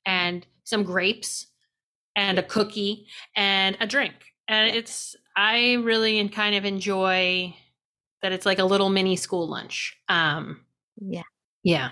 [0.06, 1.48] and some grapes
[2.14, 4.14] and a cookie and a drink.
[4.46, 7.54] And it's, I really kind of enjoy
[8.22, 9.96] that it's like a little mini school lunch.
[10.08, 10.60] Um,
[11.00, 11.22] Yeah.
[11.62, 11.90] yeah.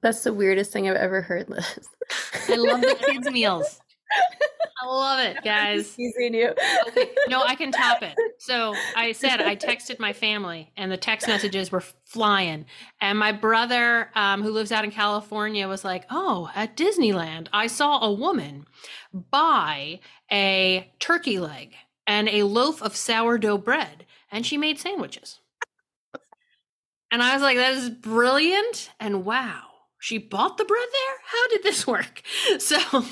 [0.00, 1.88] That's the weirdest thing I've ever heard, Liz.
[2.48, 3.80] I love the kids' meals.
[4.82, 5.94] I love it, guys.
[5.94, 6.54] Teasing you.
[6.88, 8.14] Okay, no, I can top it.
[8.40, 12.66] So I said I texted my family, and the text messages were flying.
[13.00, 17.66] And my brother, um, who lives out in California, was like, "Oh, at Disneyland, I
[17.66, 18.64] saw a woman
[19.12, 19.98] buy
[20.30, 21.74] a turkey leg
[22.06, 25.40] and a loaf of sourdough bread, and she made sandwiches."
[27.10, 29.62] And I was like, "That is brilliant!" And wow,
[29.98, 31.16] she bought the bread there.
[31.26, 32.22] How did this work?
[32.58, 33.04] So.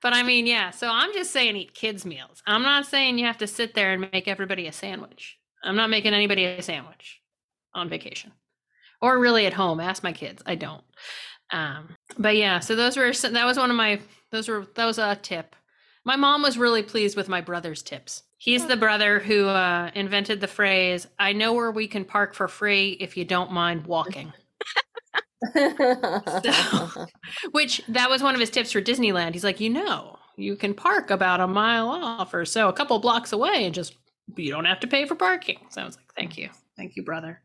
[0.00, 0.70] But I mean, yeah.
[0.70, 2.40] So I'm just saying eat kids' meals.
[2.46, 5.36] I'm not saying you have to sit there and make everybody a sandwich.
[5.64, 7.20] I'm not making anybody a sandwich
[7.74, 8.32] on vacation
[9.00, 9.80] or really at home.
[9.80, 10.42] Ask my kids.
[10.46, 10.84] I don't.
[11.50, 14.00] Um, but yeah, so those were that was one of my
[14.30, 15.56] those were that was a tip.
[16.04, 18.22] My mom was really pleased with my brother's tips.
[18.40, 22.46] He's the brother who uh, invented the phrase, "I know where we can park for
[22.46, 24.32] free if you don't mind walking."
[27.50, 29.34] Which that was one of his tips for Disneyland.
[29.34, 32.98] He's like, you know, you can park about a mile off or so, a couple
[33.00, 33.96] blocks away, and just
[34.36, 35.58] you don't have to pay for parking.
[35.70, 37.40] So I was like, thank you, thank you, brother.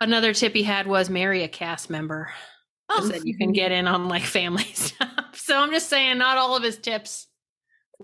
[0.00, 2.30] Another tip he had was marry a cast member.
[2.90, 5.08] Oh, that you can get in on like family stuff.
[5.34, 7.26] So I'm just saying, not all of his tips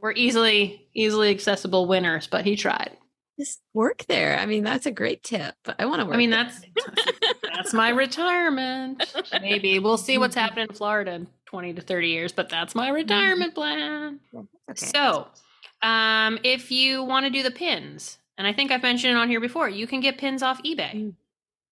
[0.00, 2.96] were easily easily accessible winners, but he tried.
[3.38, 4.38] Just work there.
[4.38, 5.54] I mean, that's a great tip.
[5.78, 6.14] I want to work.
[6.14, 6.44] I mean, there.
[6.44, 6.66] that's
[7.42, 9.02] that's my retirement.
[9.40, 12.88] Maybe we'll see what's happening in Florida in 20 to 30 years, but that's my
[12.88, 14.20] retirement plan.
[14.34, 14.46] okay.
[14.74, 15.28] So,
[15.82, 19.28] um, if you want to do the pins, and I think I've mentioned it on
[19.28, 21.14] here before, you can get pins off eBay.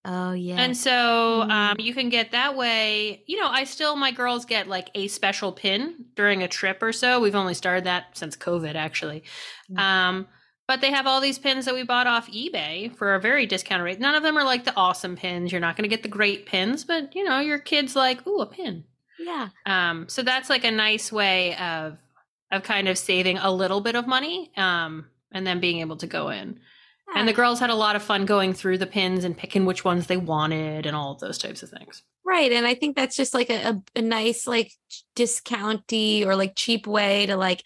[0.05, 0.57] Oh yeah.
[0.57, 3.23] And so um, you can get that way.
[3.27, 6.93] You know, I still, my girls get like a special pin during a trip or
[6.93, 7.21] so.
[7.21, 9.25] We've only started that since COVID, actually.
[9.71, 9.79] Mm.
[9.79, 10.29] Um,
[10.67, 13.85] but they have all these pins that we bought off eBay for a very discounted
[13.85, 14.01] rate.
[14.01, 15.53] None of them are like the awesome pins.
[15.53, 18.41] You're not going to get the great pins, but you know, your kid's like, ooh,
[18.41, 18.85] a pin.
[19.19, 19.49] yeah.
[19.67, 21.99] Um, so that's like a nice way of
[22.53, 26.07] of kind of saving a little bit of money, um, and then being able to
[26.07, 26.61] go in.
[27.15, 29.85] And the girls had a lot of fun going through the pins and picking which
[29.85, 32.03] ones they wanted and all of those types of things.
[32.25, 32.53] Right.
[32.53, 34.73] And I think that's just like a, a, a nice, like
[35.17, 37.65] discounty or like cheap way to like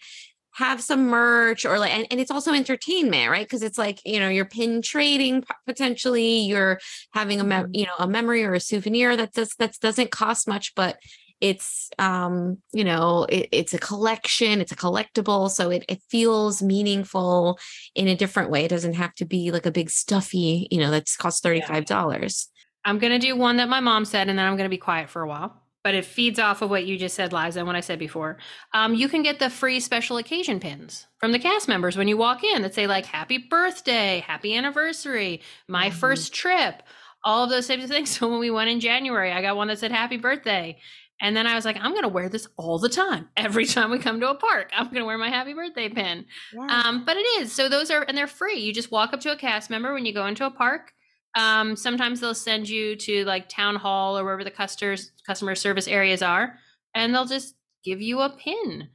[0.53, 3.45] have some merch or like, and, and it's also entertainment, right?
[3.45, 6.79] Because it's like, you know, you're pin trading potentially, you're
[7.13, 7.75] having a, mem- mm-hmm.
[7.75, 10.97] you know, a memory or a souvenir that does, that doesn't cost much, but
[11.41, 16.61] it's um you know it, it's a collection it's a collectible so it, it feels
[16.61, 17.59] meaningful
[17.93, 20.89] in a different way it doesn't have to be like a big stuffy you know
[20.91, 22.47] that's cost $35
[22.85, 24.77] I'm going to do one that my mom said, and then I'm going to be
[24.77, 25.59] quiet for a while.
[25.83, 28.37] But it feeds off of what you just said, Liza, and what I said before.
[28.73, 32.17] Um, you can get the free special occasion pins from the cast members when you
[32.17, 35.93] walk in that say, like, happy birthday, happy anniversary, my Mhm.
[35.93, 36.81] first trip,
[37.23, 38.09] all of those types of things.
[38.19, 40.77] So when we went in January, I got one that said happy birthday.
[41.21, 43.29] And then I was like, I'm going to wear this all the time.
[43.37, 46.25] Every time we come to a park, I'm going to wear my happy birthday pin.
[46.69, 47.53] Um, but it is.
[47.53, 48.59] So those are, and they're free.
[48.59, 50.91] You just walk up to a cast member when you go into a park.
[51.37, 55.87] Um, sometimes they'll send you to like town hall or wherever the customers customer service
[55.87, 56.57] areas are,
[56.93, 58.89] and they'll just give you a pin.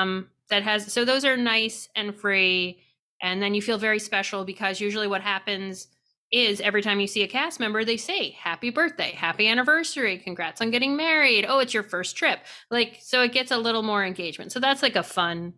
[0.00, 2.80] Um, that has so those are nice and free,
[3.22, 5.86] and then you feel very special because usually what happens
[6.32, 10.60] is every time you see a cast member, they say happy birthday, happy anniversary, congrats
[10.60, 11.46] on getting married.
[11.48, 12.40] Oh, it's your first trip.
[12.70, 14.52] Like, so it gets a little more engagement.
[14.52, 15.54] So that's like a fun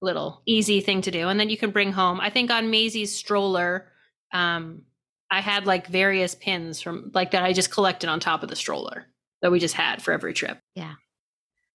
[0.00, 1.28] little easy thing to do.
[1.28, 3.90] And then you can bring home, I think on Maisie's stroller,
[4.32, 4.82] um,
[5.30, 8.56] I had like various pins from like that I just collected on top of the
[8.56, 9.06] stroller
[9.42, 10.58] that we just had for every trip.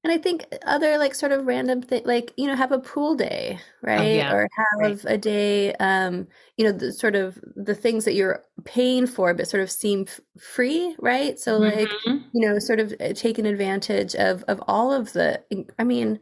[0.03, 3.15] And I think other like sort of random thing, like you know, have a pool
[3.15, 3.99] day, right?
[3.99, 4.31] Oh, yeah.
[4.33, 4.47] Or
[4.79, 4.91] Right.
[4.91, 9.33] have a day, um, you know, the sort of the things that you're paying for,
[9.33, 11.37] but sort of seem f- free, right?
[11.37, 12.23] So like, Mhm.
[12.33, 15.43] you know, sort of uh, taking advantage of of all of the.
[15.77, 16.19] I mean,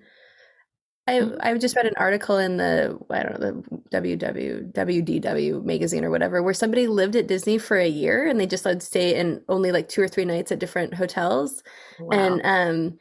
[1.07, 1.37] I Mhm.
[1.39, 6.09] I just read an article in the I don't know the WW WDW magazine or
[6.09, 9.41] whatever where somebody lived at Disney for a year and they just like stay in
[9.47, 11.63] only like two or three nights at different hotels
[12.11, 12.99] and um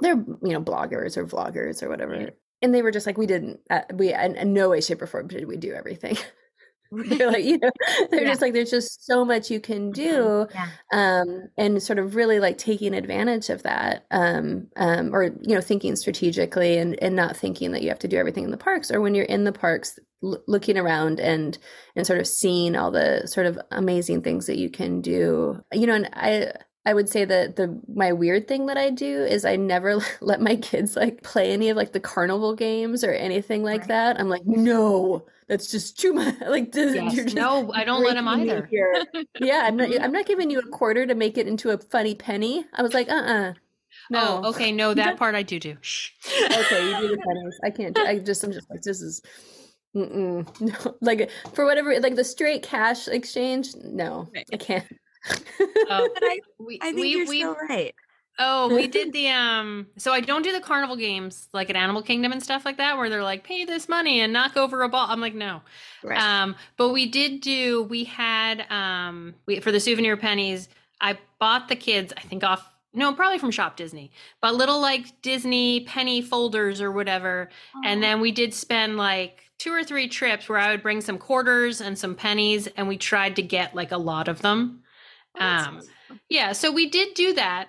[0.00, 2.30] they're you know bloggers or vloggers or whatever Yeah.
[2.62, 5.06] and they were just like we didn't uh, we in, in no way shape or
[5.06, 6.16] form did we do everything
[6.90, 7.70] they're like you know
[8.10, 8.28] they're Yeah.
[8.28, 10.68] just like there's just so much you can do yeah.
[10.92, 15.60] um and sort of really like taking advantage of that um um or you know
[15.60, 18.90] thinking strategically and and not thinking that you have to do everything in the parks
[18.90, 21.58] or when you're in the parks l- looking around and
[21.94, 25.86] and sort of seeing all the sort of amazing things that you can do you
[25.86, 26.50] know and i
[26.86, 30.40] I would say that the my weird thing that I do is I never let
[30.40, 33.88] my kids like play any of like the carnival games or anything like Right.
[33.88, 34.20] that.
[34.20, 36.34] I'm like, no, that's just too much.
[36.46, 37.34] Like, does, Yes.
[37.34, 38.66] No, I don't let me either.
[38.70, 39.04] here.
[39.40, 39.88] Yeah, I'm not.
[40.00, 42.64] I'm not giving you a quarter to make it into a funny penny.
[42.72, 43.52] I was like, uh, uh
[44.10, 44.40] no.
[44.44, 44.72] Oh, okay.
[44.72, 45.76] No, that part I do do.
[45.82, 46.10] Shh.
[46.42, 47.58] okay, you do the pennies.
[47.64, 47.94] I can't.
[47.94, 48.42] Do, I just.
[48.44, 49.20] I'm just like this is.
[49.96, 50.46] Mm-mm.
[50.60, 53.74] No, like for whatever, like the straight cash exchange.
[53.82, 54.46] No, Right.
[54.52, 54.86] I can't.
[55.60, 57.94] Oh, But I, we, I think we, you're we, so right.
[58.38, 62.02] Oh, we did the um so I don't do the carnival games like at Animal
[62.02, 64.88] Kingdom and stuff like that where they're like pay this money and knock over a
[64.88, 65.06] ball.
[65.08, 65.62] I'm like no.
[66.02, 66.20] Right.
[66.20, 70.68] Um but we did do we had um we for the souvenir pennies
[71.00, 75.20] I bought the kids I think off no probably from Shop Disney but little like
[75.22, 77.50] Disney penny folders or whatever
[77.84, 81.18] and then we did spend like two or three trips where I would bring some
[81.18, 84.82] quarters and some pennies and we tried to get like a lot of them.
[85.38, 85.80] Um.
[86.28, 87.68] Yeah, so we did do that.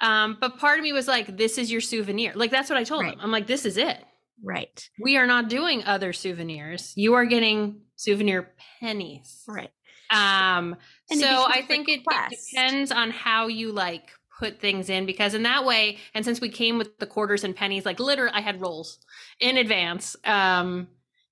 [0.00, 2.32] Um, but part of me was like, this is your souvenir.
[2.34, 3.12] Like that's what I told Right.
[3.12, 3.20] them.
[3.24, 3.98] I'm like, this is it.
[4.44, 4.88] right.
[5.00, 6.92] We are not doing other souvenirs.
[6.96, 9.42] You are getting souvenir pennies.
[9.48, 9.70] Right.
[10.10, 10.76] Um,
[11.10, 15.34] And so I think it, it depends on how you like put things in because
[15.34, 18.40] in that way, and since we came with the quarters and pennies, like literally I
[18.40, 19.00] had rolls
[19.40, 20.14] in advance.
[20.24, 20.86] Um,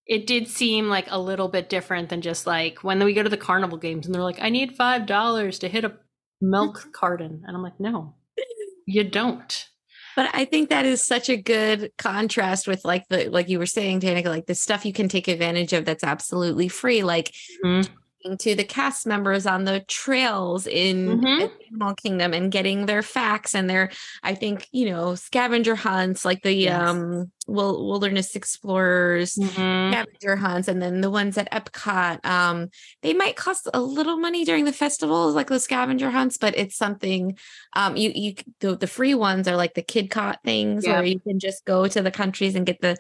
[0.07, 3.29] it did seem like a little bit different than just like when we go to
[3.29, 5.93] the carnival games and they're like, I need five dollars to hit a
[6.41, 7.43] milk carton.
[7.47, 8.15] And I'm like, no,
[8.87, 9.69] you don't.
[10.15, 13.67] But I think that is such a good contrast with like the like you were
[13.67, 17.89] saying, Danica, like the stuff you can take advantage of that's absolutely free, like Mhm.
[18.39, 21.51] to the cast members on the trails in Mhm.
[21.71, 23.91] Animal Kingdom and getting their facts and their,
[24.23, 26.89] I think, you know, scavenger hunts, like the Yes.
[26.91, 29.89] um wilderness explorers Mhm.
[29.93, 32.69] scavenger hunts and then the ones at Epcot um
[33.03, 36.77] they might cost a little money during the festivals like the scavenger hunts but it's
[36.77, 37.39] something
[37.75, 40.95] um you you the, the free ones are like the Kidcot things Yeah.
[40.95, 42.97] where you can just go to the countries and get the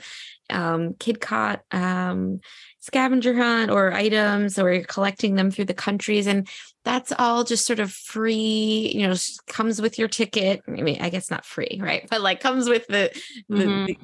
[0.51, 2.39] um Kidcot um
[2.79, 6.47] scavenger hunt or items or you're collecting them through the countries and
[6.85, 9.15] that's all just sort of free you know
[9.49, 12.87] comes with your ticket i mean i guess not free right but like comes with
[12.87, 13.11] the
[13.49, 13.87] the, Mhm.
[13.87, 13.97] the,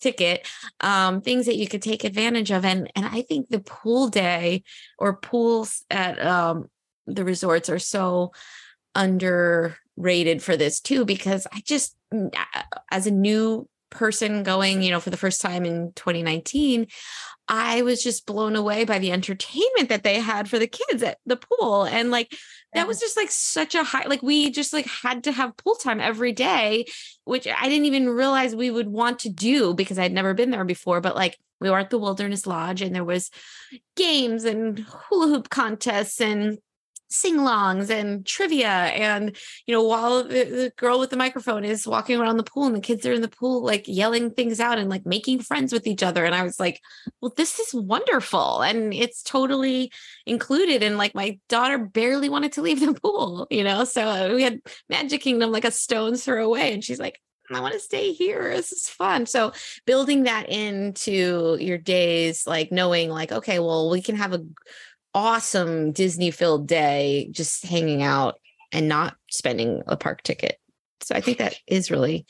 [0.00, 0.46] ticket
[0.80, 4.62] um things that you could take advantage of and and i think the pool day
[4.98, 6.66] or pools at um
[7.06, 8.32] the resorts are so
[8.94, 12.32] underrated for this too because i just mm,
[12.90, 16.86] as a new person going you know for the first time in 2019
[17.50, 21.18] i was just blown away by the entertainment that they had for the kids at
[21.26, 22.34] the pool and like
[22.72, 25.74] that was just like such a high like we just like had to have pool
[25.74, 26.86] time every day
[27.24, 30.64] which i didn't even realize we would want to do because i'd never been there
[30.64, 33.30] before but like we were at the wilderness lodge and there was
[33.96, 36.58] games and hula hoop contests and
[37.10, 42.20] sing-longs and trivia and you know while the, the girl with the microphone is walking
[42.20, 44.88] around the pool and the kids are in the pool like yelling things out and
[44.88, 46.80] like making friends with each other and i was like
[47.20, 49.90] well this is wonderful and it's totally
[50.24, 54.32] included and like my daughter barely wanted to leave the pool you know so uh,
[54.32, 57.20] we had magic kingdom like a stone's throw away and she's like
[57.52, 58.50] I want to stay here.
[58.50, 59.26] This is fun.
[59.26, 59.52] So
[59.86, 64.44] building that into your days, like knowing like, okay, well, we can have a
[65.14, 68.36] awesome Disney filled day just hanging out
[68.72, 70.56] and not spending a park ticket.
[71.02, 72.26] So I think that is really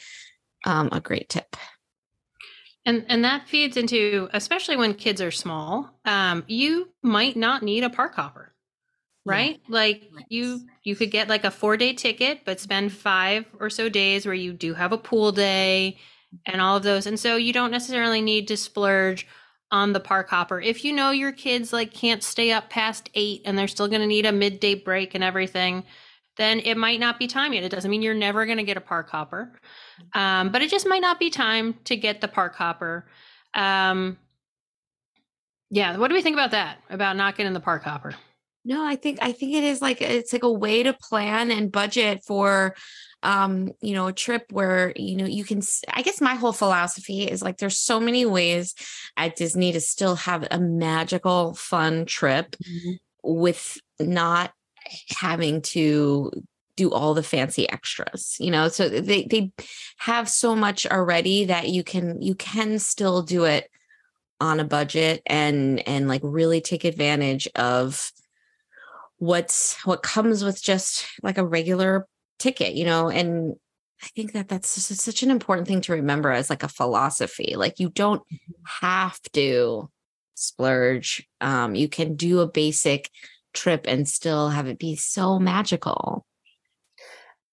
[0.65, 1.57] um, a great tip.
[2.87, 7.85] And and that feeds into especially when kids are small, um, you might not need
[7.85, 8.55] a park hopper.
[9.27, 9.33] Yeah.
[9.33, 9.61] Right?
[9.69, 10.25] Like Right.
[10.31, 14.35] you you could get like a 4-day ticket but spend 5 or so days where
[14.35, 15.99] you do have a pool day
[16.47, 17.07] and all of those.
[17.07, 19.27] And so you don't necessarily need to splurge
[19.71, 20.61] on the park hopper.
[20.61, 24.01] If you know your kids like can't stay up past 8 and they're still going
[24.01, 25.85] to need a midday break and everything,
[26.37, 27.65] then it might not be time yet.
[27.65, 29.53] It doesn't mean you're never going to get a park hopper,
[30.15, 33.07] um, but it just might not be time to get the park hopper.
[33.55, 34.19] Um,
[35.71, 36.79] yeah, what do we think about that?
[36.89, 38.15] About not getting the park hopper?
[38.65, 41.73] No, I think I think it is like it's like a way to plan and
[41.73, 42.75] budget for
[43.23, 47.25] um you know a trip where you know you can I guess my whole philosophy
[47.25, 48.75] is like there's so many ways
[49.17, 52.93] at Disney to still have a magical fun trip mm-hmm.
[53.23, 54.53] with not
[55.09, 56.31] having to
[56.77, 59.53] do all the fancy extras you know so they they
[59.99, 63.71] have so much already that you can you can still do it
[64.41, 68.11] on a budget and and like really take advantage of
[69.21, 72.07] what's what comes with just like a regular
[72.39, 73.09] ticket you know?
[73.09, 73.55] And
[74.03, 77.55] i think that that's just such an important thing to remember as like a philosophy.
[77.57, 78.87] Like you don't mm-hmm.
[78.87, 79.89] have to
[80.35, 81.29] splurge.
[81.41, 83.11] Um you can do a basic
[83.53, 86.25] trip and still have it be so magical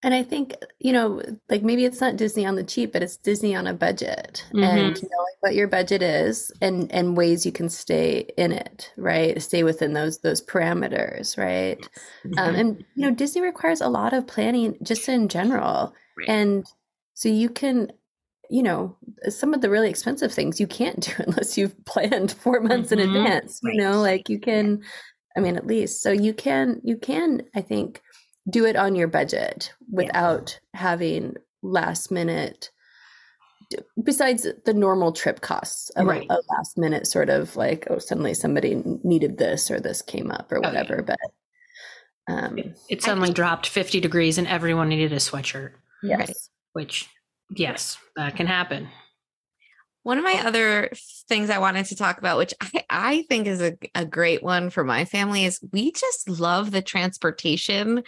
[0.02, 1.20] and I think, you know,
[1.50, 4.62] like maybe it's not Disney on the cheap, but it's Disney on a budget mm-hmm.
[4.62, 9.42] and knowing what your budget is and and ways you can stay in it, right?
[9.42, 11.78] Stay within those those parameters, right?
[12.24, 12.38] Um, mm-hmm.
[12.38, 15.92] Um, and you know, Disney requires a lot of planning just in general.
[16.16, 16.28] Right.
[16.28, 16.66] And
[17.14, 17.90] so you can
[18.50, 18.96] you know,
[19.28, 23.00] some of the really expensive things you can't do unless you've planned 4 months mm-hmm.
[23.00, 24.80] in advance, you know, like you can
[25.36, 28.00] I mean at least so you can you can I think
[28.48, 30.80] do it on your budget without yeah.
[30.80, 32.70] having last minute
[34.02, 36.26] besides the normal trip costs of right.
[36.30, 40.30] a, a, last minute sort of like oh suddenly somebody needed this or this came
[40.30, 41.16] up or whatever oh, yeah.
[42.26, 45.72] but um it, it suddenly I, dropped 50 degrees and everyone needed a sweatshirt
[46.02, 46.36] yes right?
[46.72, 47.08] which
[47.50, 48.88] yes that can happen
[50.08, 50.90] one of my other
[51.28, 54.70] things I wanted to talk about, which I, I think is a, a great one
[54.70, 58.02] for my family, is we just love the transportation.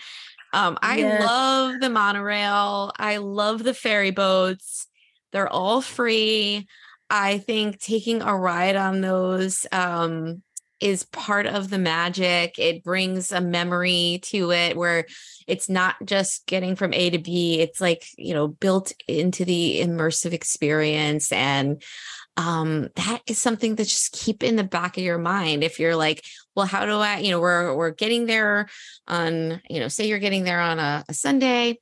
[0.52, 1.24] Um, I yes.
[1.24, 2.92] love the monorail.
[2.98, 4.86] I love the ferry boats.
[5.32, 6.66] They're all free.
[7.08, 10.42] I think taking a ride on those um,
[10.80, 12.58] is part of the magic.
[12.58, 15.06] It brings a memory to it where
[15.46, 19.80] it's not just getting from A to B, it's like, you know, built into the
[19.82, 21.32] immersive experience.
[21.32, 21.82] And
[22.36, 25.62] um, that is something that just keep in the back of your mind.
[25.62, 26.24] If you're like,
[26.60, 28.68] well, how do I, you know, we're we're getting there
[29.08, 31.78] on, you know, say you're getting there on a, a Sunday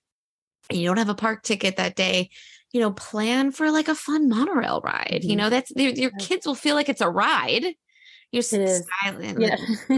[0.71, 2.31] and you don't have a park ticket that day
[2.73, 5.31] you know plan for like a fun monorail ride mm-hmm.
[5.31, 7.65] you know that's your kids will feel like it's a ride
[8.31, 9.57] you're skyline, yeah.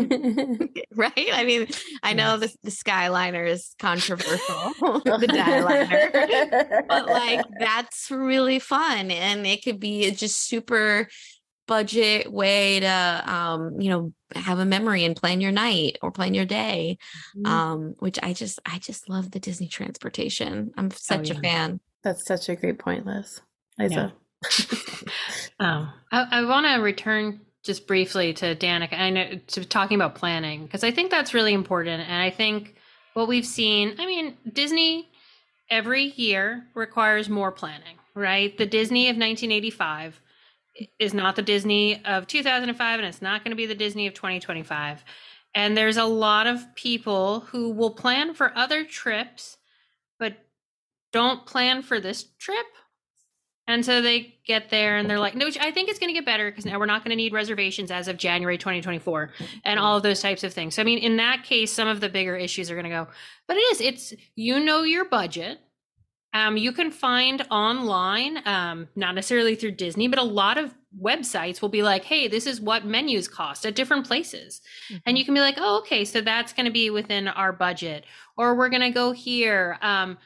[0.94, 1.30] right?
[1.32, 1.66] I mean,
[2.04, 4.38] I know the, the Skyliner is controversial,
[4.80, 11.08] the but like that's really fun, and it could be just super
[11.70, 16.34] budget way to, um, you know, have a memory and plan your night or plan
[16.34, 16.98] your day.
[17.36, 17.46] Mm-hmm.
[17.46, 20.72] Um, which I just, I just love the Disney transportation.
[20.76, 21.38] I'm oh, such oh, yeah.
[21.38, 21.80] a fan.
[22.02, 23.40] That's such a great point, Liz.
[23.78, 24.12] Liza.
[24.12, 24.76] Yeah.
[25.60, 30.16] um, I, I want to return just briefly to Danica, I know to talking about
[30.16, 32.74] planning because I think that's really important, and I think
[33.12, 33.96] what we've seen.
[33.98, 35.10] I mean, Disney
[35.70, 38.56] every year requires more planning, right?
[38.56, 40.18] The Disney of 1985
[40.98, 44.14] is not the Disney of 2005, and it's not going to be the Disney of
[44.14, 45.04] 2025.
[45.54, 49.58] And there's a lot of people who will plan for other trips,
[50.18, 50.34] but
[51.12, 52.66] don't plan for this trip
[53.70, 56.26] and so they get there and they're like, no, I think it's going to get
[56.26, 59.30] better because now we're not going to need reservations as of January 2024
[59.64, 59.84] and hmm.
[59.84, 60.74] all of those types of things.
[60.74, 63.06] So, I mean, in that case, some of the bigger issues are going to go,
[63.46, 65.60] but it is, it's, you know, your budget.
[66.32, 71.60] Um, you can find online, um, not necessarily through Disney, but a lot of websites
[71.60, 74.60] will be like, hey, this is what menus cost at different places.
[74.88, 74.96] Mm-hmm.
[75.06, 78.04] And you can be like, oh, okay, so that's going to be within our budget,
[78.36, 79.78] or we're going to go here.
[79.82, 80.18] Um,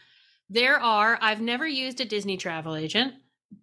[0.51, 3.15] there are, I've never used a Disney travel agent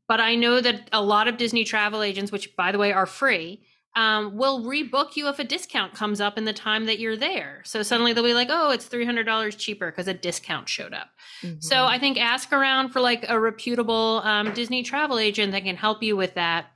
[0.08, 3.06] but I know that a lot of Disney travel agents, which by the way are
[3.06, 3.62] free,
[3.96, 7.62] um, will rebook you if a discount comes up in the time that you're there.
[7.66, 11.10] So suddenly they'll be like, oh, it's $300 cheaper because a discount showed up.
[11.42, 11.60] Mm-hmm.
[11.60, 15.76] So I think ask around for like a reputable um, Disney travel agent that can
[15.76, 16.68] help you with that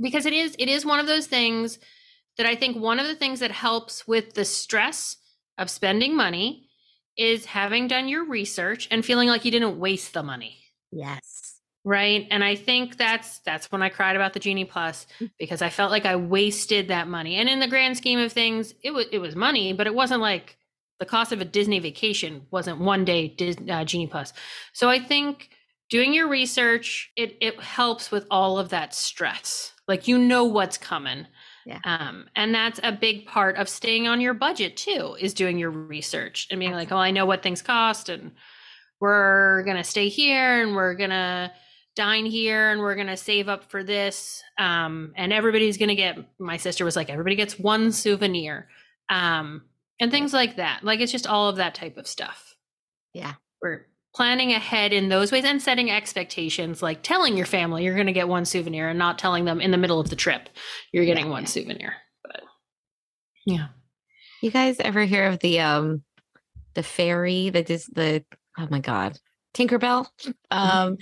[0.00, 1.78] because it is it is one of those things
[2.36, 5.16] that I think one of the things that helps with the stress
[5.56, 6.68] of spending money
[7.16, 10.58] is having done your research and feeling like you didn't waste the money.
[10.92, 11.47] Yes
[11.88, 12.26] right?
[12.30, 15.30] And i think that's that's when i cried about the genie plus mm.
[15.38, 17.36] because i felt like i wasted that money.
[17.36, 20.20] And in the grand scheme of things it was it was money but it wasn't
[20.20, 20.58] like
[21.00, 24.32] the cost of a disney vacation wasn't one day Disney, uh, genie plus.
[24.74, 25.48] So i think
[25.88, 29.72] doing your research it it helps with all of that stress.
[29.86, 31.26] Like you know what's coming.
[31.64, 31.78] Yeah.
[31.84, 35.70] Um, and that's a big part of staying on your budget too, is doing your
[35.70, 38.32] research and being like, oh, I know what things cost and
[39.00, 41.52] we're gonna stay here and we're gonna
[41.98, 44.42] dine here and we're gonna save up for this.
[44.56, 48.68] Um, and everybody's gonna get my sister was like, everybody gets one souvenir.
[49.10, 49.62] Um,
[50.00, 50.84] and things like that.
[50.84, 52.54] Like it's just all of that type of stuff.
[53.12, 53.34] Yeah.
[53.60, 58.06] We're planning ahead in those ways and setting expectations, like telling your family you're going
[58.06, 60.48] to get one souvenir and not telling them in the middle of the trip
[60.92, 61.30] you're getting Yeah.
[61.32, 61.94] one souvenir.
[62.22, 62.42] But
[63.44, 63.68] yeah.
[64.40, 66.02] You guys ever hear of the um
[66.74, 68.24] the fairy that is the
[68.56, 69.18] oh my god
[69.54, 70.06] Tinkerbell
[70.52, 70.96] um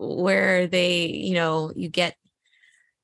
[0.00, 2.16] where they you know you get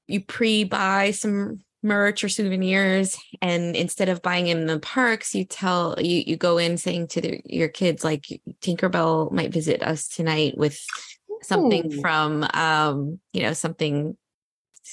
[0.07, 5.95] you pre-buy some merch or souvenirs and instead of buying in the parks you tell
[6.01, 8.25] you you go in saying to the, your kids like
[8.61, 10.83] Tinkerbell might visit us tonight with
[11.43, 12.01] something Ooh.
[12.01, 14.17] from um you know something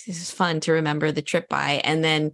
[0.06, 2.32] this is fun to remember the trip by and then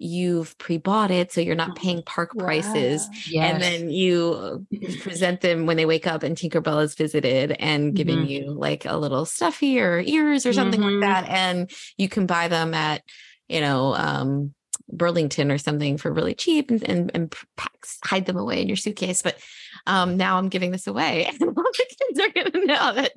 [0.00, 3.42] you've pre-bought it so you're not paying park prices Wow.
[3.42, 4.66] and then you
[4.98, 8.26] present them when they wake up and Tinkerbell is visited and giving Mhm.
[8.26, 10.84] you like a little stuffy or ears or something Mhm.
[10.84, 13.02] like that and you can buy them at
[13.48, 14.54] you know um
[14.92, 18.76] Burlington or something for really cheap and and, and packs, hide them away in your
[18.76, 19.38] suitcase but
[19.86, 23.12] um now I'm giving this away and all the kids are going to know that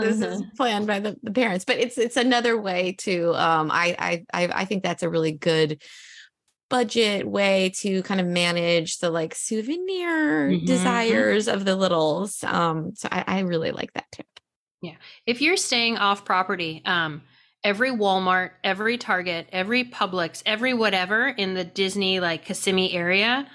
[0.00, 4.24] this is planned by the, the parents but it's it's another way to um I,
[4.32, 5.80] I i think that's a really good
[6.70, 10.66] budget way to kind of manage the like souvenir Mhm.
[10.66, 14.26] desires of the littles um so I, I really like that tip
[14.82, 14.94] Yeah.
[15.26, 17.22] If you're staying off property, um,
[17.64, 23.48] every Walmart, every Target, every Publix, every whatever in the Disney like Kissimmee area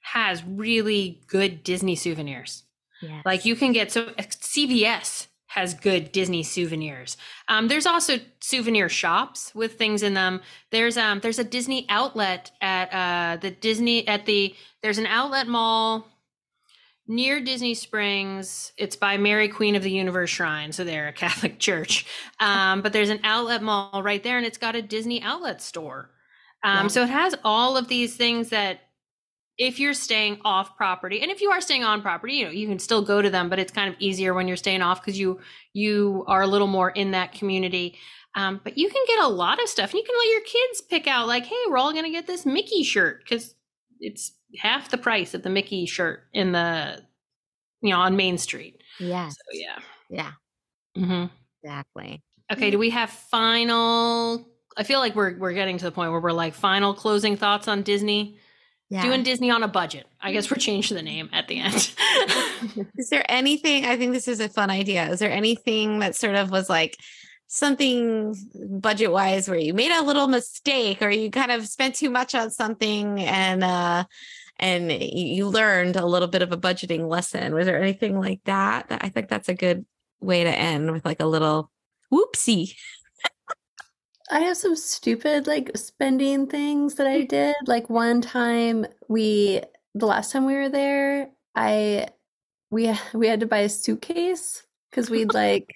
[0.00, 2.64] has really good Disney souvenirs.
[3.02, 7.16] yeah Like you can get so CVS has good Disney souvenirs.
[7.48, 10.40] Um, there's also souvenir shops with things in them.
[10.70, 15.48] There's um there's a Disney outlet at uh the Disney at the there's an outlet
[15.48, 16.06] mall
[17.08, 18.72] near Disney Springs.
[18.76, 22.06] It's by Mary Queen of the Universe Shrine, so they're a Catholic church.
[22.38, 26.10] Um, but there's an outlet mall right there, and it's got a Disney outlet store.
[26.62, 26.88] Um, Yeah.
[26.88, 28.80] So it has all of these things that
[29.56, 32.68] if you're staying off property and if you are staying on property you know you
[32.68, 35.18] can still go to them but it's kind of easier when you're staying off because
[35.18, 35.40] you
[35.72, 37.98] you are a little more in that community
[38.36, 40.80] um, but you can get a lot of stuff and you can let your kids
[40.80, 43.56] pick out like hey we're all going to get this mickey shirt because
[44.00, 47.02] it's half the price of the mickey shirt in the
[47.80, 48.82] you know on main street.
[48.98, 49.28] Yeah.
[49.28, 49.78] so yeah.
[50.10, 50.32] Yeah.
[50.96, 51.26] Mm-hmm.
[51.62, 52.22] exactly.
[52.52, 56.20] Okay do we have final i feel like we're we're getting to the point where
[56.20, 58.38] we're like final closing thoughts on disney?
[58.90, 59.02] Yeah.
[59.02, 60.06] Doing disney on a budget.
[60.20, 61.92] I guess we're changing the name at the end.
[62.96, 65.08] Is there anything i think this is a fun idea.
[65.10, 66.96] Is there anything that sort of was like
[67.48, 68.36] something
[68.80, 72.34] budget wise where you made a little mistake or you kind of spent too much
[72.34, 74.04] on something and uh
[74.60, 77.54] and you learned a little bit of a budgeting lesson.
[77.54, 79.84] Was there anything like that i think that's a good
[80.20, 81.70] way to end with like a little
[82.12, 82.74] whoopsie?
[84.30, 87.56] I have some stupid like spending things that I did.
[87.66, 89.62] Like one time we
[89.94, 92.08] the last time we were there, I
[92.70, 95.74] we we had to buy a suitcase because we'd like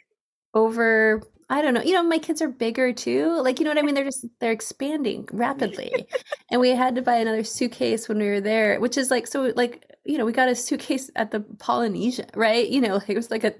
[0.54, 1.22] over
[1.52, 3.38] I don't know, you know, my kids are bigger too.
[3.42, 3.94] Like, you know what I mean?
[3.94, 6.06] They're just they're expanding rapidly.
[6.50, 9.52] and we had to buy another suitcase when we were there, which is like so
[9.54, 12.66] like, you know, we got a suitcase at the Polynesia, right?
[12.66, 13.54] You know, it was like a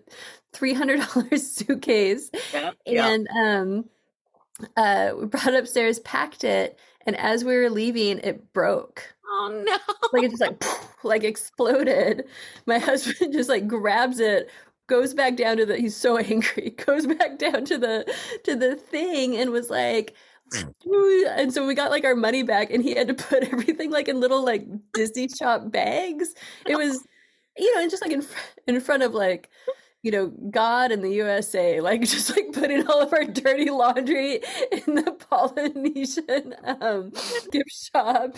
[0.55, 2.30] $300 suitcase
[2.86, 3.84] and um
[4.76, 9.62] uh we brought it upstairs packed it and as we were leaving it broke oh
[9.66, 9.78] no
[10.12, 10.62] like it just like
[11.05, 12.24] like exploded
[12.66, 14.51] my husband just like grabs it
[14.93, 18.05] goes back down to the he's so angry goes back down to the
[18.45, 20.14] to the thing and was like
[20.55, 24.07] and so we got like our money back and he had to put everything like
[24.07, 26.34] in little like disney shop bags.
[26.66, 27.07] It was
[27.57, 29.49] you know and just like in, fr- in front of like
[30.03, 34.40] you know god and the usa like just like putting all of our dirty laundry
[34.72, 37.11] in the polynesian um
[37.50, 38.36] gift shop.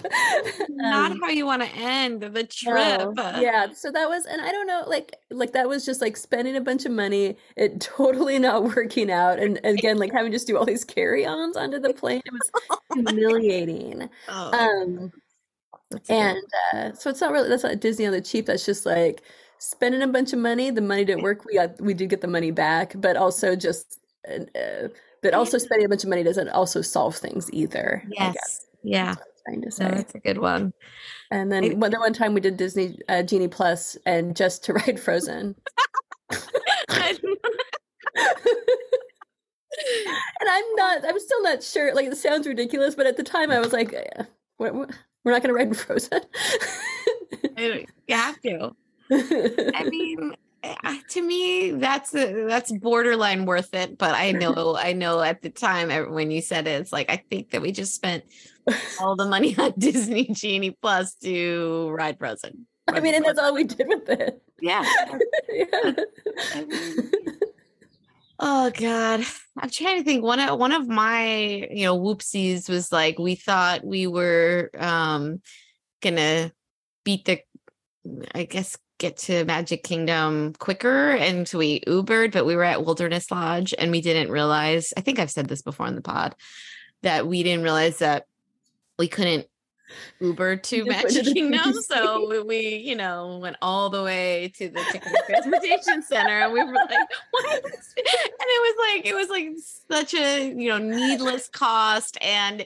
[0.69, 3.11] Not Um, how you want to end the trip.
[3.17, 3.39] No.
[3.41, 6.57] yeah so that was and i don't know like like that was just like spending
[6.57, 10.47] a bunch of money it totally not working out and again like having to just
[10.47, 12.51] do all these carry-ons onto the plane it was
[12.93, 14.09] humiliating.
[14.29, 15.13] Oh, um
[16.09, 16.39] and
[16.73, 19.23] uh, so it's not really that's not disney on the cheap that's just like
[19.71, 22.27] spending a bunch of money the money didn't work we got we did get the
[22.29, 24.89] money back but also just uh,
[25.23, 29.15] but also spending a bunch of money doesn't also solve things either I yes yeah
[29.47, 30.73] trying to no, that's a good one
[31.31, 34.73] and then one, the one time we did Disney uh, Genie Plus, and just to
[34.75, 35.57] ride Frozen,
[36.31, 36.39] and
[40.49, 41.05] I'm not.
[41.05, 41.95] I'm still not sure.
[41.95, 44.25] Like it sounds ridiculous, but at the time I was like, eh,
[44.59, 44.87] what, "We're
[45.33, 46.21] not going to ride in Frozen."
[47.59, 48.77] you have to.
[49.11, 53.99] I mean, eh, to me, that's a, that's borderline worth it.
[53.99, 57.11] But I know, I know, at the time eh, when you said it, it's like
[57.11, 58.25] I think that we just spent
[59.01, 62.67] all the money on Disney Genie Plus to ride Frozen.
[62.87, 64.43] I mean, and that's all we did with it.
[64.61, 64.85] Yeah.
[65.51, 65.65] yeah.
[66.55, 67.11] I mean,
[68.39, 69.25] Oh God,
[69.59, 70.25] I'm trying to think.
[70.25, 75.41] One of one of my you know whoopsies was like we thought we were um
[76.03, 76.53] gonna
[77.05, 77.41] beat the,
[78.35, 82.85] I guess get to Magic Kingdom quicker, and so we Ubered, but we were at
[82.85, 84.93] Wilderness Lodge and we didn't realize.
[84.97, 86.35] I think I've said this before on the pod
[87.03, 88.27] that we didn't realize that
[88.99, 89.47] we couldn't
[90.21, 91.75] Uber to Magic Kingdom.
[91.83, 96.63] So we- you know, went all the way to the and Transportation Center and we
[96.63, 96.91] were like,
[97.31, 97.95] what is this?
[97.97, 98.05] And
[98.39, 99.49] it was like, it was like
[99.91, 102.65] such a, you know, needless cost and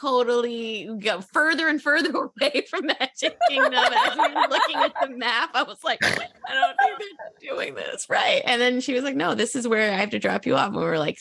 [0.00, 2.10] totally go further and further
[2.40, 5.50] away from Magic Kingdom as we were looking at the map.
[5.54, 6.98] I was like, I don't think
[7.40, 8.42] they're doing this right.
[8.44, 10.68] And then she was like, no, this is where I have to drop you off.
[10.68, 11.18] And we were like.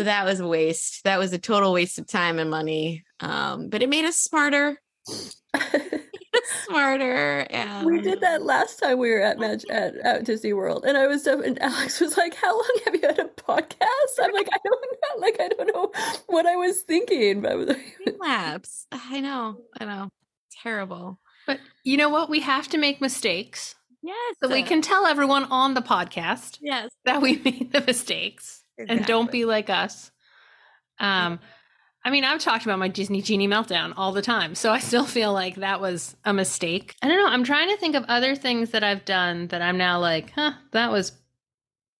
[0.00, 1.04] So that was a waste.
[1.04, 3.04] That was a total waste of time and money.
[3.20, 4.80] Um, but it made us smarter,
[6.66, 7.46] smarter.
[7.50, 10.96] And we did that last time we were at Mag- at, at Disney World, and
[10.96, 14.32] I was up, and Alex was like, "How long have you had a podcast?" I'm
[14.32, 15.20] like, "I don't know.
[15.20, 15.92] Like, I don't know
[16.28, 18.86] what I was thinking." But I was like, Labs.
[18.90, 19.58] I know.
[19.78, 20.08] I know.
[20.62, 21.18] Terrible.
[21.46, 22.30] But you know what?
[22.30, 23.74] We have to make mistakes.
[24.02, 24.36] Yes.
[24.42, 26.88] So we can tell everyone on the podcast Yes.
[27.04, 30.10] that we made the mistakes and don't be like us.
[30.98, 31.40] Um,
[32.04, 35.04] I mean, I've talked about my Disney Genie meltdown all the time, so I still
[35.04, 36.96] feel like that was a mistake.
[37.02, 37.28] I don't know.
[37.28, 40.52] I'm trying to think of other things that I've done that I'm now like, huh,
[40.72, 41.12] that was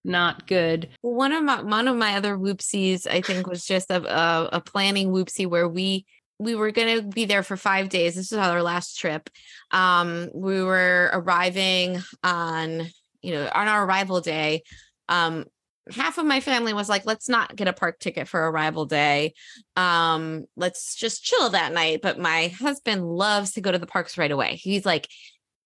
[0.05, 0.89] not good.
[1.03, 4.49] Well, one of my one of my other whoopsies, I think, was just a a,
[4.55, 6.07] a planning whoopsie where we
[6.39, 8.15] we were going to be there for five days.
[8.15, 9.29] This was our last trip.
[9.71, 12.89] Um, we were arriving on
[13.21, 14.63] you know on our arrival day.
[15.11, 15.45] Um,
[15.93, 19.35] half of my family was like, let's not get a park ticket for arrival day.
[19.77, 22.01] Um, let's just chill that night.
[22.03, 24.57] But my husband loves to go to the parks right away.
[24.57, 25.09] He's like,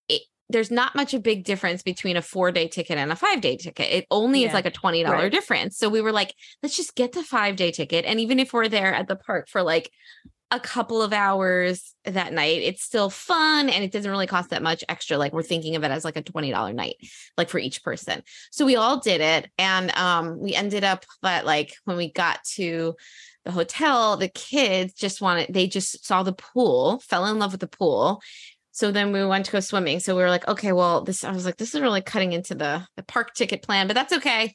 [0.09, 3.41] it, there's not much a big difference between a four day ticket and a five
[3.41, 3.91] day ticket.
[3.93, 5.33] It only is like a $20 Right.
[5.33, 5.77] difference.
[5.77, 8.05] So we were like, let's just get the five day ticket.
[8.05, 9.91] And even if we're there at the park for like
[10.55, 14.63] a couple of hours that night, it's still fun and it doesn't really cost that
[14.63, 15.19] much extra.
[15.19, 16.97] Like we're thinking of it as like a $20 night,
[17.37, 18.23] like for each person.
[18.51, 19.51] So we all did it.
[19.59, 22.95] And um, we ended up, but like when we got to
[23.45, 27.61] the hotel, the kids just wanted, they just saw the pool, fell in love with
[27.61, 28.23] the pool.
[28.73, 30.01] So then we went to go swimming.
[30.01, 32.55] So we were like, okay, well, this, I was like, this is really cutting into
[32.55, 34.53] the, the park ticket plan, but that's okay.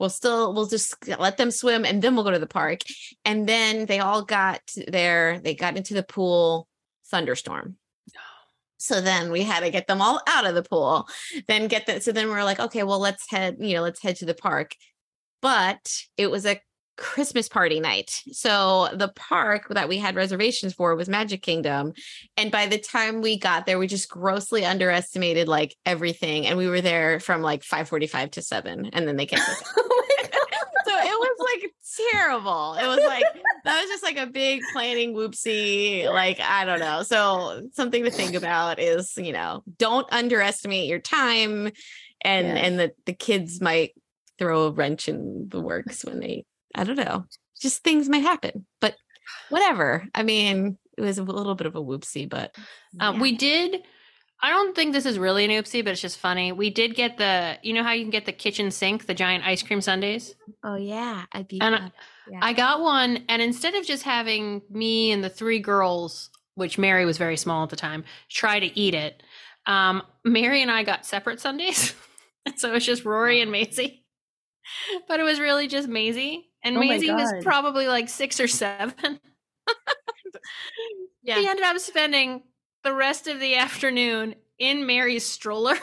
[0.00, 2.80] We'll still, we'll just let them swim and then we'll go to the park.
[3.24, 6.66] And then they all got there, they got into the pool,
[7.10, 7.76] thunderstorm.
[8.78, 11.06] So then we had to get them all out of the pool,
[11.48, 12.02] then get that.
[12.02, 14.32] So then we are like, okay, well, let's head, you know, let's head to the
[14.34, 14.74] park.
[15.42, 16.62] But it was a
[17.00, 18.22] Christmas party night.
[18.30, 21.94] So the park that we had reservations for was Magic Kingdom.
[22.36, 26.46] And by the time we got there, we just grossly underestimated like everything.
[26.46, 28.90] And we were there from like 545 to 7.
[28.92, 30.02] And then they kept us "Oh
[30.86, 31.72] so it was like
[32.12, 32.74] terrible.
[32.74, 33.24] It was like
[33.64, 36.04] that was just like a big planning whoopsie.
[36.04, 37.02] Like I don't know.
[37.02, 41.70] So something to think about is you know don't underestimate your time,
[42.22, 43.94] and and the the kids might
[44.38, 46.44] throw a wrench in the works when they
[46.74, 47.24] I don't know.
[47.60, 48.96] Just things might happen, but
[49.48, 50.06] whatever.
[50.14, 52.54] I mean, it was a little bit of a whoopsie, but
[53.00, 53.20] Uh, yeah.
[53.20, 53.82] We did.
[54.42, 56.50] I don't think this is really an oopsie, but it's just funny.
[56.52, 59.44] We did get the, you know how you can get the kitchen sink, the giant
[59.44, 60.34] ice cream sundaes?
[60.64, 61.60] oh yeah, I'd be.
[61.60, 61.92] And I-
[62.30, 62.38] Yeah.
[62.42, 67.04] I got one, and instead of just having me and the three girls, which Mary
[67.04, 69.22] was very small at the time, try to eat it,
[69.66, 71.94] um, Mary and I got separate sundaes.
[72.46, 74.04] and so it was just Rory and Maisie.
[75.08, 76.49] But it was really just Maisie.
[76.62, 78.94] And Oh Maisie was probably like six or seven.
[81.22, 81.38] yeah.
[81.38, 82.42] We ended up spending
[82.84, 85.74] the rest of the afternoon in Mary's stroller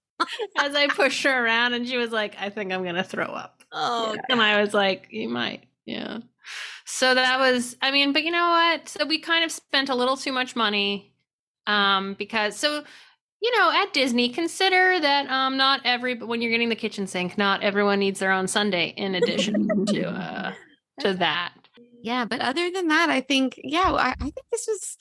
[0.58, 3.26] as I pushed her around, and she was like, I think I'm going to throw
[3.26, 3.62] up.
[3.72, 4.20] Oh Yeah.
[4.30, 5.64] And I was like, you might.
[5.84, 6.18] Yeah.
[6.84, 8.88] So that was, I mean, but you know what?
[8.88, 11.12] So we kind of spent a little too much money
[11.66, 12.82] um, because, so,
[13.40, 17.38] you know, at Disney, consider that um, not every, when you're getting the kitchen sink,
[17.38, 20.52] not everyone needs their own sundae in addition to, uh,
[21.00, 21.52] to that.
[22.02, 24.96] yeah but other than that i think yeah I, I think this was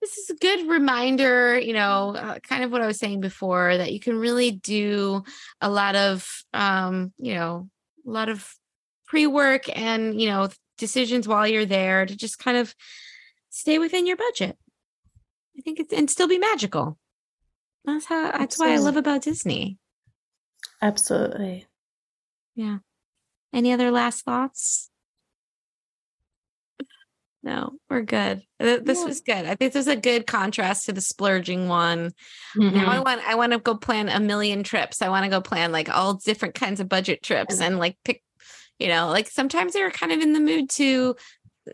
[0.00, 3.76] this is a good reminder you know uh, kind of what i was saying before
[3.76, 5.24] that you can really do
[5.60, 7.68] a lot of um you know
[8.06, 8.54] a lot of
[9.06, 12.74] pre-work and you know decisions while you're there to just kind of
[13.50, 14.56] stay within your budget.
[15.56, 16.98] I think it's and still be magical.
[17.84, 19.78] That's how that's why I love about Disney.
[20.80, 21.66] Absolutely.
[22.54, 22.78] Yeah.
[23.52, 24.88] Any other last thoughts?
[27.44, 28.42] No, we're good.
[28.60, 29.04] This Yeah.
[29.04, 29.44] was good.
[29.46, 32.12] I think this is a good contrast to the splurging one.
[32.54, 32.88] Now Mhm.
[32.88, 35.02] I want I want to go plan a million trips.
[35.02, 38.22] I want to go plan like all different kinds of budget trips and like pick,
[38.78, 41.16] you know, like sometimes they're kind of in the mood to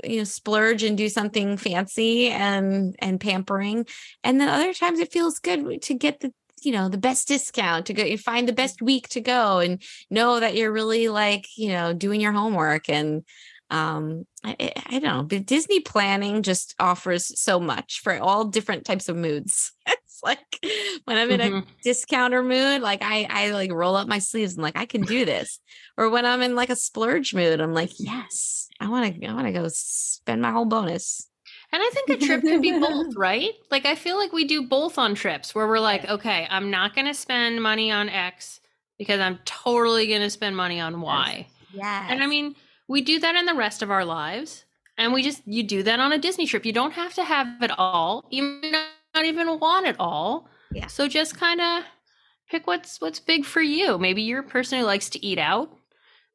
[0.04, 3.86] you know splurge and do something fancy and and pampering.
[4.24, 6.32] And then other times it feels good to get the
[6.62, 9.82] you know the best discount to go you find the best week to go and
[10.10, 12.88] know that you're really like you know doing your homework.
[12.88, 13.24] And
[13.70, 18.84] um I, I don't know but disney planning just offers so much for all different
[18.84, 19.72] types of moods.
[20.04, 21.66] It's like when i'm in a Mhm.
[21.82, 25.24] discounter mood like i i like roll up my sleeves and like i can do
[25.24, 25.60] this.
[25.96, 29.34] Or when i'm in like a splurge mood i'm like yes i want to i
[29.34, 31.26] want to go spend my whole bonus
[31.72, 33.52] And I think a trip could be both, right?
[33.70, 36.94] Like I feel like we do both on trips where we're like, okay, I'm not
[36.94, 38.60] going to spend money on X
[38.98, 41.46] because I'm totally going to spend money on Y.
[41.72, 42.54] yeah And I mean,
[42.88, 44.64] we do that in the rest of our lives.
[44.96, 46.64] And we just you do that on a Disney trip.
[46.66, 48.26] You don't have to have it all.
[48.30, 48.70] You may
[49.14, 50.48] not even want it all.
[50.72, 50.86] Yeah.
[50.88, 51.84] So just kind of
[52.50, 53.98] pick what's what's big for you.
[53.98, 55.70] Maybe you're a person who likes to eat out.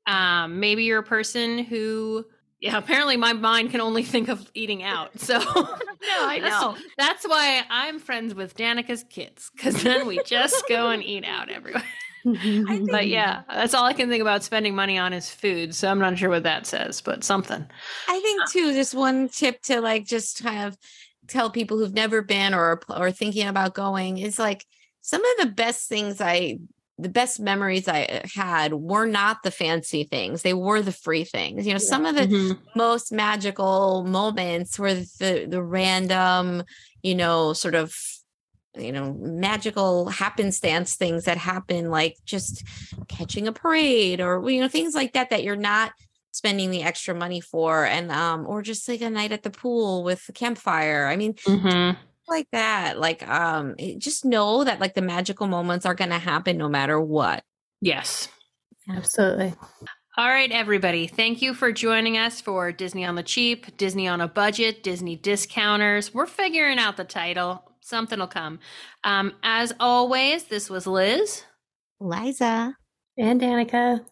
[0.05, 2.25] Um, maybe you're a person who
[2.59, 5.19] yeah, apparently my mind can only think of eating out.
[5.19, 10.21] So no i that's- know That's why I'm friends with Danica's kids because then we
[10.25, 11.83] just go and eat out everywhere.
[12.25, 15.75] But yeah, that's all I can think about spending money on is food.
[15.75, 17.67] So I'm not sure what that says, but something.
[18.07, 20.77] I think too, just one tip to like just kind of
[21.27, 24.65] tell people who've never been or or thinking about going is like
[25.01, 26.59] some of the best things I
[26.97, 30.41] the best memories I uh, had were not the fancy things.
[30.41, 31.65] They were the free things.
[31.65, 32.59] You know, some of the Mhm.
[32.75, 36.63] most magical moments were the the random,
[37.01, 37.95] you know, sort of
[38.75, 42.63] you know magical happenstance things that happen like just
[43.07, 45.91] catching a parade or you know things like that that you're not
[46.31, 50.03] spending the extra money for and um or just like a night at the pool
[50.03, 51.95] with the campfire i mean Mhm.
[52.27, 56.57] Like that like um just know that like the magical moments are going to happen
[56.57, 57.43] no matter what
[57.83, 58.29] Yes.
[58.89, 59.53] Absolutely.
[60.17, 61.05] All right, everybody.
[61.05, 65.17] Thank you for joining us for Disney on the Cheap, Disney on a Budget, Disney
[65.17, 66.13] Discounters.
[66.13, 67.69] We're figuring out the title.
[67.81, 68.59] Something will come.
[69.03, 71.43] Um, as always, this was Liz.
[71.99, 72.77] liza
[73.17, 74.05] And Danica.